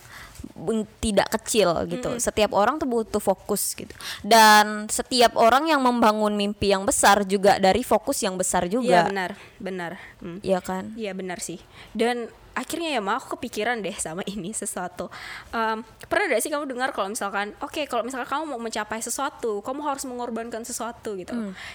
tidak 1.00 1.32
kecil 1.38 1.86
gitu. 1.88 2.18
Setiap 2.18 2.52
orang 2.52 2.76
tuh 2.76 2.86
butuh 2.86 3.22
fokus 3.22 3.72
gitu. 3.72 3.94
Dan 4.20 4.86
setiap 4.90 5.38
orang 5.38 5.70
yang 5.70 5.80
membangun 5.80 6.34
mimpi 6.34 6.74
yang 6.74 6.84
besar 6.84 7.24
juga 7.24 7.56
dari 7.56 7.80
fokus 7.86 8.20
yang 8.20 8.36
besar 8.36 8.66
Iya 8.68 8.72
juga. 8.74 8.98
benar, 9.08 9.30
benar. 9.58 9.92
Hmm. 10.20 10.38
Iya 10.44 10.60
kan? 10.60 10.92
Iya 10.98 11.16
benar 11.16 11.38
sih. 11.40 11.62
Dan 11.96 12.28
akhirnya 12.52 12.92
ya 12.92 13.00
mah 13.00 13.16
aku 13.16 13.40
kepikiran 13.40 13.80
deh 13.80 13.94
sama 13.96 14.20
ini 14.28 14.52
sesuatu. 14.52 15.08
Em, 15.50 15.80
pernah 16.06 16.36
gak 16.36 16.42
sih 16.44 16.50
kamu 16.52 16.68
dengar 16.68 16.92
kalau 16.92 17.08
misalkan, 17.08 17.56
oke 17.64 17.82
kalau 17.88 18.04
misalkan 18.04 18.28
kamu 18.28 18.44
mau 18.52 18.60
mencapai 18.60 19.00
sesuatu, 19.00 19.64
kamu 19.64 19.80
harus 19.86 20.04
mengorbankan 20.04 20.62
sesuatu 20.62 21.16
gitu. 21.16 21.32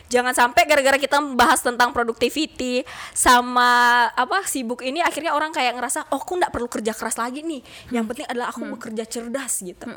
Jangan 0.07 0.33
sampai 0.37 0.69
gara-gara 0.69 0.97
kita 1.01 1.17
membahas 1.17 1.65
tentang 1.65 1.89
productivity 1.91 2.85
sama 3.11 4.05
apa 4.13 4.45
sibuk 4.45 4.85
ini, 4.85 5.01
akhirnya 5.01 5.33
orang 5.33 5.49
kayak 5.49 5.73
ngerasa, 5.79 6.13
oh 6.13 6.21
aku 6.21 6.37
nggak 6.37 6.51
perlu 6.53 6.67
kerja 6.69 6.93
keras 6.93 7.17
lagi 7.17 7.41
nih. 7.41 7.61
Yang 7.89 8.05
penting 8.13 8.25
adalah 8.29 8.47
aku 8.53 8.61
bekerja 8.77 9.03
cerdas 9.07 9.63
gitu. 9.63 9.87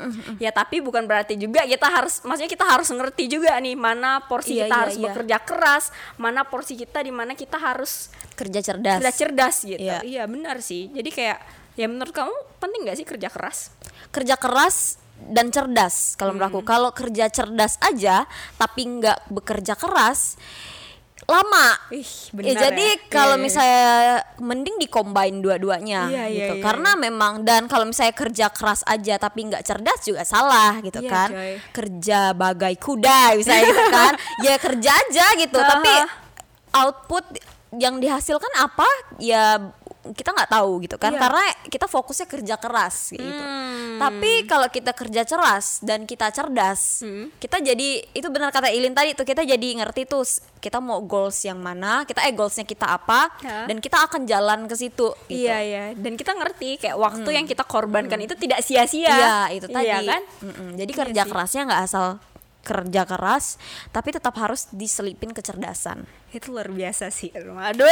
Ya 0.41 0.49
tapi 0.49 0.81
bukan 0.81 1.05
berarti 1.05 1.37
juga 1.37 1.61
kita 1.67 1.87
harus, 1.91 2.23
maksudnya 2.25 2.49
kita 2.49 2.65
harus 2.65 2.87
ngerti 2.89 3.27
juga 3.27 3.53
nih 3.59 3.75
mana 3.75 4.23
porsi 4.25 4.57
Iya, 4.57 4.67
kita 4.67 4.75
iya, 4.75 4.81
harus 4.83 4.95
iya. 4.97 5.03
bekerja 5.11 5.37
keras, 5.43 5.83
mana 6.17 6.41
porsi 6.47 6.73
kita 6.79 7.03
di 7.03 7.11
mana 7.13 7.37
kita 7.37 7.59
harus 7.59 8.09
Kerja 8.31 8.63
cerdas. 8.63 8.97
kerja 8.97 9.11
cerdas 9.13 9.55
gitu. 9.61 9.77
Iya. 9.83 10.01
Iya. 10.01 10.23
benar 10.25 10.57
sih. 10.63 10.70
Jadi 10.91 11.09
kayak 11.09 11.37
ya 11.73 11.85
menurut 11.85 12.11
kamu 12.11 12.31
penting 12.57 12.83
gak 12.83 12.95
sih 12.95 13.05
kerja 13.05 13.27
keras? 13.27 13.71
kerja 14.09 14.35
keras 14.35 14.99
dan 15.23 15.47
cerdas 15.47 16.13
kalau 16.13 16.33
menurut 16.33 16.49
aku 16.49 16.61
kalau 16.61 16.91
kerja 16.91 17.29
cerdas 17.29 17.79
aja 17.79 18.27
tapi 18.57 18.81
nggak 18.91 19.29
bekerja 19.29 19.71
keras 19.73 20.35
lama 21.23 21.77
Ih, 21.91 22.01
Ya, 22.01 22.33
benar 22.33 22.61
jadi 22.65 22.87
ya. 22.89 23.01
kalau 23.07 23.35
Iya, 23.35 23.39
iya. 23.39 23.45
misalnya 23.45 23.85
mending 24.41 24.75
dikombain 24.81 25.37
dua-duanya 25.37 26.09
Iya, 26.09 26.23
iya, 26.25 26.37
gitu 26.43 26.53
iya, 26.57 26.63
karena 26.65 26.97
memang 26.97 27.45
dan 27.45 27.69
kalau 27.69 27.85
misalnya 27.85 28.11
kerja 28.11 28.49
keras 28.49 28.81
aja 28.83 29.15
tapi 29.15 29.47
nggak 29.47 29.63
cerdas 29.63 30.01
juga 30.01 30.25
salah 30.25 30.81
gitu 30.81 30.99
Iya, 30.99 31.07
kan 31.07 31.29
coy. 31.29 31.53
kerja 31.71 32.19
bagai 32.33 32.75
kuda 32.75 33.37
misalnya 33.37 33.63
gitu 33.63 33.83
kan 33.87 34.13
ya 34.45 34.55
kerja 34.57 34.91
aja 34.91 35.25
gitu 35.37 35.55
tapi 35.55 35.91
Aha. 35.93 36.09
output 36.83 37.23
yang 37.71 37.95
dihasilkan 37.97 38.51
apa 38.57 38.89
ya 39.15 39.71
kita 40.03 40.29
nggak 40.29 40.49
tahu 40.49 40.81
gitu 40.81 40.97
kan 40.97 41.09
Iya. 41.09 41.21
karena 41.21 41.41
kita 41.63 41.85
fokusnya 41.85 42.25
kerja 42.25 42.55
keras 42.57 43.13
gitu 43.13 43.21
Hmm. 43.21 43.97
tapi 43.97 44.43
kalau 44.43 44.65
kita 44.65 44.91
kerja 44.91 45.21
keras 45.21 45.77
dan 45.79 46.03
kita 46.03 46.29
cerdas 46.29 47.01
Hmm. 47.01 47.29
kita 47.37 47.57
jadi 47.59 47.89
itu 48.09 48.27
benar 48.27 48.49
kata 48.49 48.67
Ilin 48.67 48.91
tadi 48.91 49.13
tuh 49.13 49.21
kita 49.21 49.41
jadi 49.41 49.67
ngerti 49.77 50.05
tuh 50.05 50.25
kita 50.57 50.77
mau 50.77 50.97
goals 50.99 51.37
yang 51.41 51.57
mana 51.57 52.01
kita 52.03 52.21
eh 52.21 52.31
goalsnya 52.31 52.63
kita 52.63 52.89
apa 52.91 53.29
Ya. 53.39 53.65
dan 53.65 53.77
kita 53.77 54.01
akan 54.01 54.25
jalan 54.25 54.65
ke 54.65 54.73
situ 54.75 55.13
gitu. 55.23 55.45
Iya 55.45 55.57
iya. 55.59 55.83
Dan 55.93 56.13
kita 56.13 56.33
ngerti 56.33 56.77
kayak 56.77 56.95
waktu 56.95 57.29
yang 57.31 57.45
kita 57.45 57.61
korbankan 57.61 58.17
itu 58.19 58.33
tidak 58.35 58.61
sia-sia. 58.61 59.05
Iya, 59.07 59.37
itu 59.51 59.65
tadi. 59.67 59.85
Iya 59.85 59.97
kan? 60.03 60.21
Jadi 60.75 60.91
Iya 60.91 60.99
kerja 60.99 61.21
sih. 61.21 61.29
kerasnya 61.29 61.61
nggak 61.63 61.83
asal 61.83 62.05
kerja 62.61 63.01
keras, 63.03 63.57
tapi 63.89 64.09
tetap 64.11 64.33
harus 64.35 64.69
diselipin 64.71 65.29
kecerdasan. 65.31 66.05
Itu 66.29 66.53
luar 66.53 66.69
biasa 66.69 67.09
sih. 67.09 67.33
Aduh, 67.33 67.89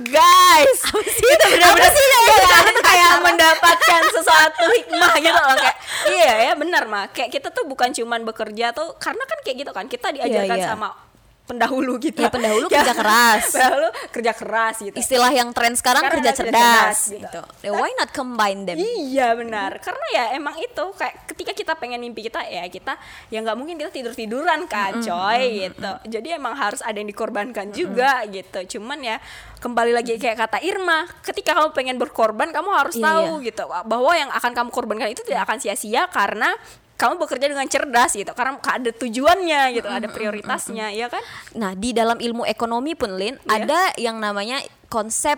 guys. 0.00 0.78
Itu 1.04 1.44
benar-benar 1.52 1.90
sih 1.92 2.06
kita 2.08 2.56
tuh 2.64 2.82
kayak 2.82 3.12
mendapatkan 3.20 4.02
sesuatu 4.08 4.64
hikmah 4.80 5.12
gitu 5.20 5.40
loh 5.40 5.56
kayak 5.60 5.76
iya 6.08 6.32
ya 6.50 6.52
benar 6.56 6.88
mah. 6.88 7.12
Kayak 7.12 7.30
kita 7.36 7.48
tuh 7.52 7.68
bukan 7.68 7.92
cuman 7.92 8.24
bekerja 8.24 8.72
tuh 8.72 8.96
karena 8.96 9.22
kan 9.28 9.38
kayak 9.44 9.56
gitu 9.66 9.72
kan. 9.76 9.86
Kita 9.86 10.08
diajarkan 10.14 10.58
iya. 10.58 10.68
sama 10.72 11.11
pendahulu 11.42 11.98
kita. 11.98 12.26
Iya, 12.26 12.30
pendahulu 12.30 12.66
kerja 12.70 12.94
keras. 12.94 13.44
pendahulu 13.54 13.88
kerja 14.14 14.32
keras 14.32 14.76
gitu. 14.80 14.96
Istilah 14.96 15.32
yang 15.34 15.50
tren 15.50 15.74
sekarang 15.74 16.06
Sekarang 16.06 16.22
kerja 16.22 16.30
cerdas, 16.32 16.58
cerdas, 16.62 16.98
gitu. 17.10 17.42
gitu. 17.42 17.66
Ya, 17.66 17.70
Why 17.74 17.90
not 17.98 18.10
combine 18.14 18.60
them? 18.64 18.76
Iya 18.78 19.28
benar, 19.34 19.82
karena 19.82 20.06
ya 20.14 20.24
emang 20.38 20.54
itu 20.58 20.84
kayak 20.96 21.14
ketika 21.34 21.52
kita 21.52 21.72
pengen 21.76 22.00
mimpi 22.00 22.26
kita 22.26 22.40
ya 22.46 22.64
kita 22.70 22.96
ya 23.28 23.38
nggak 23.42 23.56
mungkin 23.58 23.76
kita 23.76 23.90
tidur 23.90 24.14
tiduran 24.14 24.64
kan, 24.70 25.02
coy 25.02 25.68
gitu. 25.68 25.92
Jadi 26.08 26.28
emang 26.34 26.54
harus 26.54 26.80
ada 26.80 26.96
yang 26.96 27.10
dikorbankan 27.10 27.74
juga 27.74 28.22
gitu. 28.30 28.78
Cuman 28.78 29.02
ya 29.02 29.16
kembali 29.58 29.92
lagi 29.94 30.18
kayak 30.18 30.38
kata 30.48 30.58
Irma, 30.62 31.06
ketika 31.22 31.54
kamu 31.54 31.70
pengen 31.74 31.96
berkorban 31.98 32.50
kamu 32.50 32.70
harus 32.70 32.94
Iya, 32.98 33.04
tahu 33.08 33.30
gitu 33.46 33.64
bahwa 33.66 34.12
yang 34.14 34.30
akan 34.30 34.52
kamu 34.54 34.70
korbankan 34.74 35.08
itu 35.10 35.22
tidak 35.26 35.46
akan 35.46 35.58
sia-sia 35.58 36.06
karena 36.10 36.54
kamu 36.94 37.18
bekerja 37.18 37.46
dengan 37.46 37.66
cerdas 37.66 38.12
gitu 38.12 38.30
karena 38.32 38.56
ada 38.58 38.90
tujuannya 38.90 39.62
gitu 39.74 39.88
ada 39.88 40.06
prioritasnya 40.06 40.90
ya 40.90 41.06
kan 41.06 41.22
Nah, 41.52 41.74
di 41.74 41.90
dalam 41.90 42.16
ilmu 42.16 42.44
ekonomi 42.44 42.94
pun 42.94 43.14
Lin 43.14 43.36
Iya. 43.42 43.50
ada 43.58 43.80
yang 43.98 44.16
namanya 44.16 44.60
konsep 44.86 45.36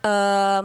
eh, 0.00 0.62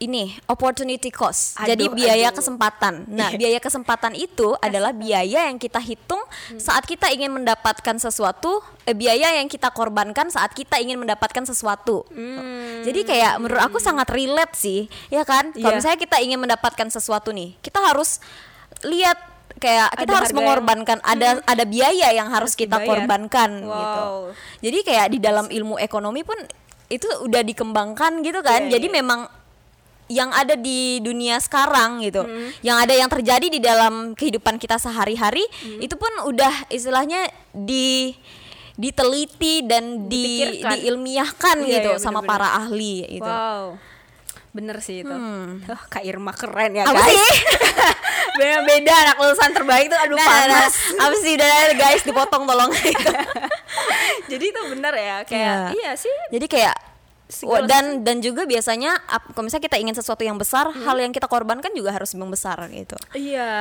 ini 0.00 0.32
opportunity 0.48 1.12
cost. 1.12 1.60
Aduh, 1.60 1.76
Jadi 1.76 1.84
biaya 1.92 2.32
aduh. 2.32 2.40
kesempatan. 2.40 3.04
Nah, 3.04 3.28
Iya. 3.28 3.36
biaya 3.36 3.58
kesempatan 3.60 4.16
itu 4.16 4.56
adalah 4.56 4.96
biaya 4.96 5.44
yang 5.44 5.60
kita 5.60 5.76
hitung 5.76 6.24
Hmm. 6.48 6.56
saat 6.56 6.88
kita 6.88 7.12
ingin 7.12 7.28
mendapatkan 7.28 8.00
sesuatu, 8.00 8.64
eh, 8.88 8.96
biaya 8.96 9.36
yang 9.36 9.44
kita 9.44 9.68
korbankan 9.68 10.32
saat 10.32 10.56
kita 10.56 10.80
ingin 10.80 10.96
mendapatkan 10.96 11.44
sesuatu. 11.44 12.08
Hmm. 12.08 12.80
Jadi 12.80 13.04
kayak 13.04 13.44
menurut 13.44 13.60
aku 13.60 13.76
sangat 13.76 14.08
relate 14.08 14.56
sih, 14.56 14.80
ya 15.12 15.20
kan? 15.20 15.52
Kalau 15.52 15.68
Iya. 15.68 15.76
misalnya 15.76 16.00
kita 16.00 16.16
ingin 16.16 16.40
mendapatkan 16.40 16.88
sesuatu 16.88 17.28
nih, 17.28 17.60
kita 17.60 17.76
harus 17.84 18.24
lihat 18.82 19.18
kayak 19.60 19.92
kita 19.92 20.08
Ada 20.08 20.12
harus 20.16 20.32
mengorbankan 20.32 20.98
ada 21.02 21.44
ada 21.44 21.64
biaya 21.64 22.10
yang 22.10 22.28
harus, 22.28 22.52
Harus 22.52 22.60
kita 22.60 22.80
dibayar. 22.80 22.88
korbankan 23.04 23.50
gitu. 23.60 24.00
Wow. 24.00 24.18
Jadi 24.60 24.78
kayak 24.82 25.06
di 25.12 25.18
dalam 25.18 25.46
ilmu 25.46 25.76
ekonomi 25.76 26.24
pun 26.24 26.38
itu 26.88 27.06
udah 27.22 27.42
dikembangkan 27.44 28.24
gitu 28.24 28.40
kan. 28.40 28.66
Iya, 28.66 28.80
Jadi 28.80 28.86
iya. 28.88 28.96
memang 28.98 29.20
yang 30.10 30.34
ada 30.34 30.58
di 30.58 30.98
dunia 30.98 31.38
sekarang 31.38 32.02
gitu, 32.02 32.26
Hmm. 32.26 32.50
yang 32.66 32.82
ada 32.82 32.90
yang 32.90 33.06
terjadi 33.06 33.46
di 33.46 33.62
dalam 33.62 34.18
kehidupan 34.18 34.58
kita 34.58 34.74
sehari-hari 34.74 35.46
Hmm. 35.46 35.78
itu 35.78 35.94
pun 35.94 36.10
udah 36.26 36.66
istilahnya 36.66 37.30
di 37.52 38.18
diteliti 38.74 39.60
dan 39.62 40.08
di 40.08 40.56
diilmiahkan 40.56 41.56
Iya, 41.62 41.72
gitu 41.78 41.90
iya, 41.94 42.00
sama 42.00 42.24
bener-bener. 42.24 42.30
para 42.32 42.48
ahli 42.58 42.94
gitu. 43.12 43.28
Wow. 43.28 43.76
Bener 44.50 44.76
sih 44.78 45.00
itu. 45.00 45.14
Wah, 45.62 45.82
Kak 45.86 46.02
Irma 46.02 46.32
keren 46.32 46.74
ya 46.74 46.82
Apa 46.82 46.96
guys. 46.96 47.14
sih? 47.14 47.34
beda 48.40 48.58
beda 48.62 48.92
anak 49.04 49.16
lulusan 49.16 49.50
terbaik 49.50 49.86
tuh 49.86 49.96
aduh 49.96 50.14
Nah, 50.14 50.24
nah, 50.24 50.38
nah. 50.40 50.46
panas. 50.64 50.74
apa 50.96 51.14
sih 51.16 51.32
udah 51.34 51.50
guys 51.74 52.02
dipotong 52.02 52.42
tolong 52.44 52.70
Jadi 54.30 54.44
itu 54.46 54.60
bener 54.68 54.94
ya 54.94 55.16
kayak 55.22 55.54
Iya. 55.70 55.70
iya 55.72 55.90
sih. 55.94 56.14
Jadi 56.30 56.46
kayak 56.46 56.76
Segala 57.28 57.62
Wah, 57.62 57.62
dan 57.62 58.02
dan 58.02 58.18
juga 58.18 58.42
biasanya 58.42 58.98
kalau 59.06 59.46
misalnya 59.46 59.62
kita 59.64 59.78
ingin 59.78 59.94
sesuatu 59.94 60.18
yang 60.20 60.34
besar, 60.34 60.66
Hmm. 60.66 60.82
hal 60.82 60.98
yang 60.98 61.14
kita 61.14 61.30
korbankan 61.30 61.70
juga 61.70 61.94
harus 61.94 62.10
yang 62.10 62.26
besar 62.26 62.58
gitu. 62.66 62.98
Iya, 63.14 63.54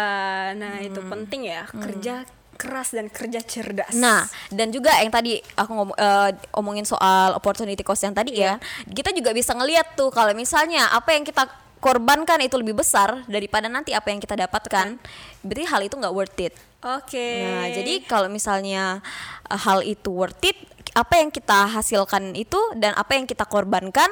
nah 0.57 0.81
itu 0.81 0.97
penting 0.99 1.45
ya 1.45 1.69
kerja 1.69 2.25
keras 2.59 2.91
dan 2.91 3.07
kerja 3.07 3.39
cerdas. 3.39 3.95
Nah, 3.95 4.27
dan 4.51 4.67
juga 4.69 4.91
yang 4.99 5.07
tadi 5.07 5.39
aku 5.55 5.71
ngom 5.71 5.89
eh, 5.95 6.35
omongin 6.59 6.83
soal 6.83 7.31
opportunity 7.31 7.79
cost 7.79 8.03
yang 8.03 8.11
tadi 8.11 8.35
Iya. 8.35 8.59
ya, 8.59 8.91
kita 8.91 9.15
juga 9.15 9.31
bisa 9.31 9.55
ngelihat 9.55 9.95
tuh 9.95 10.11
kalau 10.11 10.35
misalnya 10.35 10.91
apa 10.91 11.15
yang 11.15 11.23
kita 11.23 11.47
korbankan 11.79 12.43
itu 12.43 12.59
lebih 12.59 12.75
besar 12.75 13.23
daripada 13.31 13.71
nanti 13.71 13.95
apa 13.95 14.11
yang 14.11 14.19
kita 14.19 14.35
dapatkan, 14.35 14.99
berarti 15.39 15.63
hal 15.63 15.81
itu 15.87 15.95
nggak 15.95 16.11
worth 16.11 16.39
it. 16.43 16.51
oke. 16.79 17.27
Nah, 17.43 17.71
jadi 17.71 18.03
kalau 18.03 18.27
misalnya 18.27 18.99
uh, 19.47 19.59
hal 19.59 19.83
itu 19.83 20.11
worth 20.11 20.43
it, 20.43 20.59
apa 20.91 21.17
yang 21.17 21.29
kita 21.29 21.69
hasilkan 21.69 22.33
itu 22.33 22.57
dan 22.75 22.93
apa 22.93 23.13
yang 23.13 23.23
kita 23.23 23.43
korbankan 23.43 24.09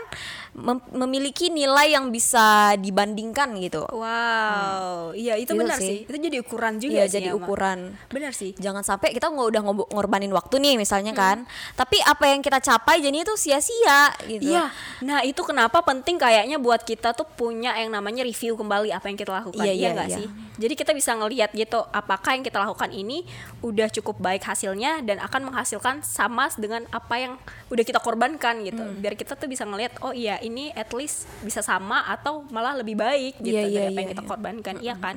mem- 0.54 0.84
memiliki 0.92 1.48
nilai 1.48 1.92
yang 1.92 2.08
bisa 2.08 2.74
dibandingkan 2.76 3.58
gitu. 3.58 3.86
Wow, 3.90 5.14
iya 5.14 5.36
itu 5.36 5.54
Gitu 5.54 5.60
benar 5.60 5.78
sih. 5.78 6.04
sih. 6.04 6.10
Itu 6.10 6.18
jadi 6.18 6.38
ukuran 6.40 6.78
juga 6.78 6.94
Iya, 6.94 7.06
sih. 7.06 7.14
jadi 7.16 7.30
Ama. 7.32 7.38
ukuran. 7.38 7.80
Benar 8.08 8.32
sih. 8.32 8.52
Jangan 8.56 8.82
sampai 8.82 9.12
kita 9.12 9.28
nggak 9.28 9.48
udah 9.48 9.62
ngorbanin 9.90 10.30
waktu 10.30 10.56
nih 10.58 10.76
misalnya 10.76 11.14
Hmm. 11.14 11.20
kan. 11.20 11.38
Tapi 11.74 11.98
apa 12.02 12.26
yang 12.28 12.42
kita 12.42 12.60
capai 12.60 13.00
jadi 13.00 13.18
itu 13.18 13.34
sia-sia 13.36 14.14
gitu. 14.26 14.54
Iya. 14.54 14.70
Nah, 15.02 15.22
itu 15.22 15.42
kenapa 15.42 15.82
penting 15.82 16.18
kayaknya 16.18 16.58
buat 16.58 16.82
kita 16.82 17.14
tuh 17.14 17.26
punya 17.28 17.74
yang 17.74 17.90
namanya 17.90 18.22
review 18.22 18.54
kembali 18.54 18.90
apa 18.90 19.06
yang 19.08 19.16
kita 19.16 19.32
lakukan. 19.34 19.62
Iya, 19.62 19.74
Iya, 19.74 19.90
iya, 19.94 20.06
iya. 20.06 20.18
sih? 20.18 20.28
Jadi 20.58 20.74
kita 20.74 20.92
bisa 20.92 21.14
ngelihat 21.14 21.54
gitu 21.54 21.86
apakah 21.88 22.34
yang 22.34 22.42
kita 22.42 22.58
lakukan 22.58 22.90
ini 22.90 23.22
udah 23.62 23.90
cukup 23.92 24.18
baik 24.18 24.42
hasilnya 24.42 25.02
dan 25.02 25.18
akan 25.20 25.48
menghasilkan 25.48 26.02
sama 26.02 26.50
dengan 26.58 26.77
apa 26.94 27.16
yang 27.18 27.34
udah 27.74 27.84
kita 27.88 27.98
korbankan 27.98 28.62
gitu. 28.62 28.84
Hmm. 28.84 29.02
Biar 29.02 29.18
kita 29.18 29.34
tuh 29.34 29.50
bisa 29.50 29.66
ngelihat 29.66 29.98
oh 30.06 30.14
iya 30.14 30.38
ini 30.44 30.70
at 30.78 30.94
least 30.94 31.26
bisa 31.42 31.66
sama 31.66 32.06
atau 32.06 32.46
malah 32.54 32.78
lebih 32.78 32.94
baik 32.94 33.42
gitu 33.42 33.58
Iya, 33.58 33.64
dari 33.66 33.74
iya, 33.74 33.82
apa 33.90 33.98
yang 33.98 34.10
iya, 34.10 34.14
kita 34.14 34.24
iya. 34.24 34.30
korbankan. 34.30 34.76
Iya 34.84 34.96
kan? 35.02 35.16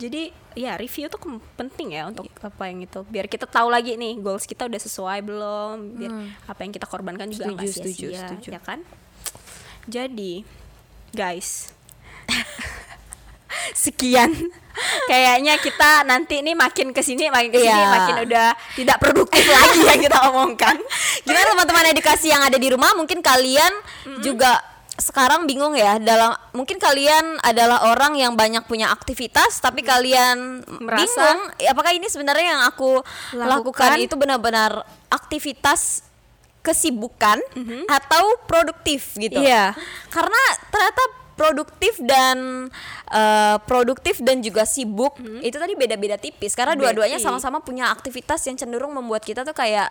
Jadi 0.00 0.22
ya 0.54 0.78
review 0.78 1.10
tuh 1.10 1.18
penting 1.58 1.98
ya 1.98 2.06
untuk 2.06 2.30
apa 2.38 2.70
yang 2.70 2.86
itu 2.86 3.02
biar 3.10 3.26
kita 3.26 3.42
tahu 3.50 3.74
lagi 3.74 3.98
nih 3.98 4.22
goals 4.22 4.46
kita 4.46 4.70
udah 4.70 4.78
sesuai 4.78 5.18
belum 5.26 5.98
biar 5.98 6.12
apa 6.46 6.60
yang 6.62 6.70
kita 6.70 6.86
korbankan 6.86 7.26
juga 7.26 7.50
Hmm. 7.50 7.58
Setuju, 7.66 8.06
nggak 8.14 8.30
sia-sia 8.38 8.54
ya 8.54 8.60
kan 8.62 8.80
jadi 9.90 10.46
guys 11.10 11.74
sekian 13.74 14.30
kayaknya 15.10 15.58
kita 15.58 16.02
nanti 16.02 16.40
nih 16.40 16.54
makin 16.54 16.90
ke 16.90 17.00
sini 17.00 17.26
makin 17.28 17.50
ke 17.50 17.58
sini 17.60 17.74
Iya. 17.76 17.90
makin 17.90 18.14
udah 18.24 18.48
tidak 18.74 18.96
produktif 18.96 19.42
lagi 19.50 19.80
yang 19.82 20.00
kita 20.00 20.18
omongkan 20.28 20.76
Gimana 21.20 21.46
teman-teman 21.48 21.84
edukasi 21.88 22.28
yang 22.28 22.42
ada 22.42 22.54
di 22.54 22.68
rumah? 22.68 22.92
Mungkin 22.92 23.18
kalian 23.18 23.72
juga 24.20 24.60
sekarang 24.94 25.42
bingung 25.44 25.74
ya 25.74 25.98
dalam 25.98 26.30
mungkin 26.52 26.78
kalian 26.78 27.40
adalah 27.40 27.88
orang 27.88 28.14
yang 28.14 28.34
banyak 28.34 28.62
punya 28.62 28.90
aktivitas 28.90 29.58
tapi 29.58 29.82
kalian 29.82 30.62
Merasa- 30.62 31.00
bingung 31.00 31.40
"Eh, 31.56 31.66
apakah 31.66 31.90
ini 31.90 32.06
sebenarnya 32.06 32.46
yang 32.52 32.62
aku 32.62 33.02
lakukan, 33.32 33.90
Lakukan. 33.90 33.98
itu 33.98 34.14
benar-benar 34.14 34.70
aktivitas 35.08 36.06
kesibukan 36.60 37.42
atau 37.86 38.24
produktif 38.44 39.16
gitu. 39.16 39.36
Iya. 39.36 39.74
Karena 40.08 40.42
ternyata 40.68 41.02
produktif 41.34 41.98
dan 42.02 42.70
eh, 43.10 43.56
produktif 43.66 44.22
dan 44.22 44.38
juga 44.40 44.62
sibuk 44.66 45.18
itu 45.42 45.54
tadi 45.54 45.74
beda-beda 45.74 46.18
tipis 46.18 46.54
karena 46.54 46.78
dua-duanya 46.78 47.18
sama-sama 47.18 47.60
punya 47.60 47.90
aktivitas 47.90 48.42
yang 48.46 48.56
cenderung 48.58 48.94
membuat 48.94 49.26
kita 49.26 49.42
tuh 49.42 49.54
kayak 49.54 49.90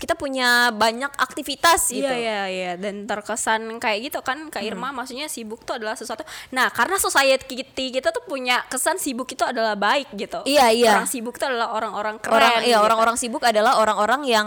kita 0.00 0.16
punya 0.16 0.72
banyak 0.72 1.12
aktivitas 1.12 1.92
gitu. 1.92 2.08
Iya 2.08 2.16
iya 2.16 2.42
iya 2.48 2.72
dan 2.80 3.04
terkesan 3.04 3.68
kayak 3.76 3.98
gitu 4.08 4.18
kan 4.24 4.48
Kak 4.48 4.64
Irma 4.64 4.92
maksudnya 4.96 5.28
sibuk 5.28 5.64
tuh 5.64 5.76
adalah 5.76 5.96
sesuatu. 5.96 6.24
Nah, 6.56 6.72
karena 6.72 6.96
society 6.96 7.64
kita 7.92 8.08
tuh 8.08 8.24
punya 8.24 8.64
kesan 8.68 8.96
sibuk 8.96 9.28
itu 9.28 9.44
adalah 9.44 9.76
baik 9.76 10.12
gitu. 10.16 10.40
Iya, 10.48 10.72
iya. 10.72 10.92
Orang 10.96 11.08
sibuk 11.08 11.36
itu 11.36 11.44
adalah 11.44 11.76
orang-orang 11.76 12.16
keren. 12.16 12.36
Orang 12.36 12.54
iya 12.64 12.80
gitu. 12.80 12.86
orang-orang 12.88 13.16
sibuk 13.20 13.42
adalah 13.44 13.76
orang-orang 13.80 14.22
yang 14.24 14.46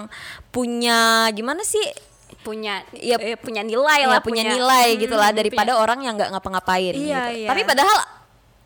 punya 0.49 1.29
gimana 1.33 1.61
sih? 1.61 2.12
Punya 2.43 2.83
Iya, 2.91 3.15
eh, 3.17 3.37
punya 3.39 3.63
nilai 3.63 4.03
Ya, 4.03 4.07
lah, 4.07 4.19
punya, 4.19 4.43
nilai 4.43 4.87
Hmm, 4.93 4.99
gitu 4.99 5.15
lah 5.15 5.31
punya- 5.31 5.39
daripada 5.39 5.71
orang 5.73 5.99
yang 6.03 6.13
nggak 6.13 6.29
ngapa-ngapain 6.29 6.93
Iya, 6.93 6.99
gitu. 6.99 7.31
iya. 7.39 7.47
Tapi 7.49 7.61
padahal 7.63 7.97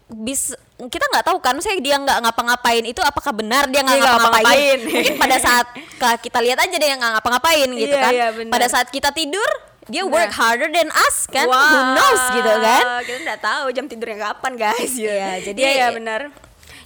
bis 0.07 0.55
kita 0.79 1.03
nggak 1.03 1.25
tahu 1.25 1.37
kan 1.37 1.59
saya 1.59 1.75
dia 1.77 1.99
nggak 1.99 2.23
ngapa-ngapain 2.23 2.79
itu 2.81 3.03
apakah 3.03 3.35
benar 3.35 3.67
dia 3.67 3.83
nggak 3.83 3.99
ngapa-ngapain 3.99 4.77
mungkin 4.81 5.13
pada 5.19 5.35
saat 5.37 5.67
kita 6.23 6.39
lihat 6.39 6.57
aja 6.57 6.75
dia 6.75 6.95
nggak 6.95 7.11
ngapa-ngapain 7.19 7.67
gitu 7.69 7.91
Iya, 7.91 8.01
kan 8.01 8.13
iya, 8.15 8.27
pada 8.47 8.67
saat 8.67 8.87
kita 8.87 9.11
tidur 9.11 9.43
dia 9.83 10.03
Nah. 10.03 10.11
work 10.11 10.31
harder 10.31 10.67
than 10.67 10.87
us 10.91 11.27
kan 11.27 11.43
who 11.43 11.51
Wah, 11.51 11.91
knows 11.91 12.23
gitu 12.33 12.51
kan 12.57 12.83
Kita 13.03 13.19
nggak 13.21 13.41
tahu 13.41 13.65
jam 13.71 13.85
tidurnya 13.85 14.17
kapan 14.31 14.51
guys. 14.57 14.91
Iya, 14.95 15.43
jadi- 15.43 15.59
Iya, 15.59 15.71
iya, 15.73 15.87
benar. 15.91 16.21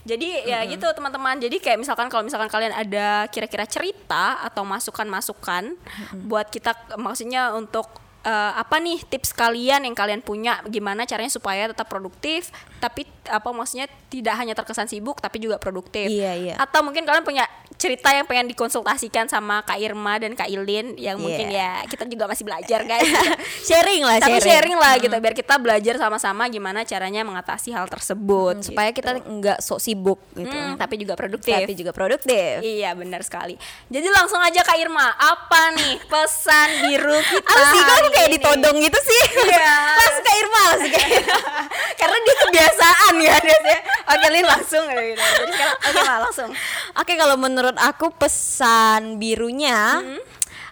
Jadi 0.01 0.49
ya 0.49 0.65
gitu 0.65 0.85
teman-teman. 0.91 1.37
Jadi 1.37 1.61
kayak 1.61 1.77
misalkan 1.81 2.09
kalau 2.09 2.25
misalkan 2.25 2.49
kalian 2.49 2.73
ada 2.73 3.29
kira-kira 3.29 3.69
cerita 3.69 4.41
atau 4.41 4.65
masukan-masukan 4.65 5.77
buat 6.25 6.49
kita 6.49 6.97
maksudnya 6.97 7.53
untuk 7.53 8.01
eh, 8.25 8.53
apa 8.57 8.81
nih 8.81 9.05
tips 9.05 9.33
kalian 9.37 9.85
yang 9.85 9.93
kalian 9.93 10.25
punya? 10.25 10.61
Gimana 10.65 11.05
caranya 11.05 11.29
supaya 11.29 11.69
tetap 11.69 11.85
produktif 11.85 12.49
tapi 12.81 13.05
apa 13.29 13.49
maksudnya 13.53 13.85
tidak 14.11 14.35
hanya 14.35 14.51
terkesan 14.51 14.85
sibuk 14.85 15.17
tapi 15.17 15.39
juga 15.39 15.55
produktif. 15.55 16.05
Iya, 16.05 16.35
iya. 16.35 16.55
Atau 16.55 16.83
mungkin 16.83 17.01
kalian 17.01 17.23
punya 17.23 17.47
cerita 17.73 18.11
yang 18.11 18.27
pengen 18.27 18.45
dikonsultasikan 18.45 19.25
sama 19.25 19.63
Kak 19.63 19.79
Irma 19.79 20.19
dan 20.19 20.35
Kak 20.35 20.45
Ilin 20.45 20.93
yang 20.95 21.15
mungkin 21.15 21.47
Iya. 21.47 21.81
ya 21.81 21.89
kita 21.89 22.03
juga 22.05 22.27
masih 22.27 22.43
belajar 22.43 22.83
guys. 22.83 23.07
sharing 23.63 24.01
lah 24.01 24.19
tapi 24.19 24.37
sharing, 24.37 24.43
sharing 24.43 24.77
lah 24.77 24.93
gitu 24.97 25.13
biar 25.13 25.31
kita 25.33 25.55
belajar 25.55 25.95
sama-sama 25.95 26.45
gimana 26.45 26.83
caranya 26.83 27.23
mengatasi 27.23 27.71
hal 27.71 27.87
tersebut 27.87 28.53
Hmm, 28.53 28.63
supaya 28.63 28.89
kita 28.89 29.15
nggak 29.17 29.59
sok 29.59 29.79
sibuk 29.79 30.19
gitu 30.33 30.51
Hmm, 30.51 30.75
tapi 30.75 30.97
juga 30.97 31.13
produktif 31.13 31.55
tapi 31.55 31.71
juga 31.71 31.91
produktif 31.91 32.59
iya 32.59 32.91
benar 32.91 33.21
sekali 33.21 33.55
jadi 33.87 34.07
langsung 34.09 34.37
aja 34.37 34.59
kak 34.59 34.75
Irma 34.75 35.07
apa 35.13 35.61
nih 35.73 36.01
pesan 36.03 36.69
biru 36.83 37.15
kita 37.31 37.47
apa 37.47 37.61
sih 37.67 37.79
kok 37.79 37.97
kayak 38.11 38.29
ditodong 38.31 38.77
gitu 38.79 38.99
sih 38.99 39.23
Iya. 39.47 39.71
langsung 39.95 40.21
ke 40.21 40.33
Irma 40.35 40.61
langsung 40.67 40.91
ke 40.91 40.99
Irma. 41.01 41.37
karena 41.99 42.17
dia 42.19 42.35
kebiasaan 42.39 43.13
ya 43.15 43.35
biasanya 43.39 43.80
oke 44.11 44.27
Lin 44.27 44.45
langsung 44.45 44.83
gitu 44.87 45.15
jadi 45.15 45.51
sekarang 45.51 45.77
oke 45.81 45.99
lah 46.01 46.17
langsung 46.21 46.49
Oke 46.91 47.13
kalau 47.15 47.35
menurut 47.35 47.77
aku 47.79 48.11
pesan 48.11 49.15
birunya 49.17 50.01
Hmm. 50.01 50.21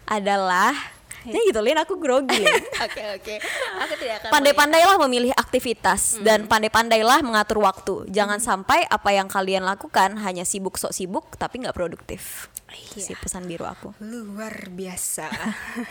adalah 0.05 0.73
ya 1.21 1.39
gitu 1.45 1.59
Lin 1.59 1.77
aku 1.77 1.95
grogi 1.95 2.43
oke 2.85 3.01
oke 3.15 3.35
aku 3.79 3.93
tidak 3.99 4.15
akan 4.19 4.29
Pandai-pandailah 4.31 4.95
memilih 5.07 5.31
aktivitas 5.33 6.19
Hmm. 6.19 6.25
dan 6.25 6.39
pandai-pandailah 6.45 7.19
mengatur 7.21 7.59
waktu. 7.59 8.07
Jangan 8.09 8.39
sampai 8.39 8.83
apa 8.85 9.09
yang 9.11 9.27
kalian 9.27 9.63
lakukan 9.63 10.19
hanya 10.19 10.43
sibuk 10.43 10.75
sok 10.75 10.91
sibuk 10.91 11.25
tapi 11.35 11.63
nggak 11.63 11.75
produktif. 11.75 12.47
Iya. 12.69 13.13
sih 13.13 13.15
pesan 13.17 13.47
biru 13.47 13.65
aku. 13.65 13.95
luar 14.03 14.69
biasa 14.69 15.29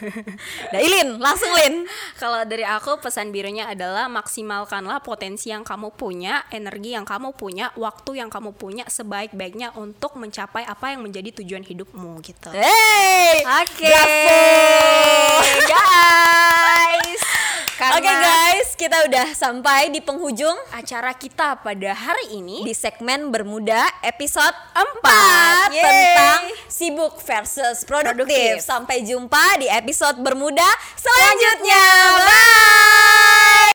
Nah, 0.73 0.81
Ilin, 0.81 1.17
langsung 1.19 1.51
Lin. 1.55 1.87
Kalau 2.23 2.45
dari 2.45 2.62
aku 2.67 3.01
pesan 3.01 3.33
birunya 3.33 3.71
adalah 3.71 4.07
maksimalkanlah 4.11 5.01
potensi 5.01 5.49
yang 5.51 5.64
kamu 5.64 5.95
punya, 5.97 6.45
energi 6.53 6.93
yang 6.95 7.09
kamu 7.09 7.33
punya, 7.35 7.73
waktu 7.79 8.21
yang 8.21 8.29
kamu 8.29 8.53
punya 8.55 8.85
sebaik-baiknya 8.91 9.73
untuk 9.79 10.19
mencapai 10.21 10.67
apa 10.67 10.93
yang 10.93 11.07
menjadi 11.07 11.41
tujuan 11.41 11.64
hidupmu 11.64 12.21
gitu. 12.23 12.51
Hey, 12.53 13.43
Oke. 13.47 13.88
Bravo. 13.88 14.37
guys. 15.73 17.38
Oke 17.79 17.87
Karena 18.03 18.11
guys, 18.27 18.75
kita 18.75 19.07
udah 19.07 19.38
sampai 19.38 19.95
di 19.95 20.03
penghujung 20.03 20.59
acara 20.75 21.14
kita 21.14 21.62
pada 21.62 21.95
hari 21.95 22.35
ini 22.35 22.67
di 22.67 22.75
segmen 22.75 23.31
Bermuda 23.31 23.87
episode 24.03 24.51
4 24.75 25.71
Yeay. 25.71 25.79
tentang 25.79 26.43
sibuk 26.67 27.23
versus 27.23 27.87
produktif. 27.87 28.27
Produktif. 28.27 28.67
Sampai 28.67 29.07
jumpa 29.07 29.62
di 29.62 29.71
episode 29.71 30.19
Bermuda 30.19 30.67
selanjutnya. 30.99 31.87
Bye. 32.27 33.59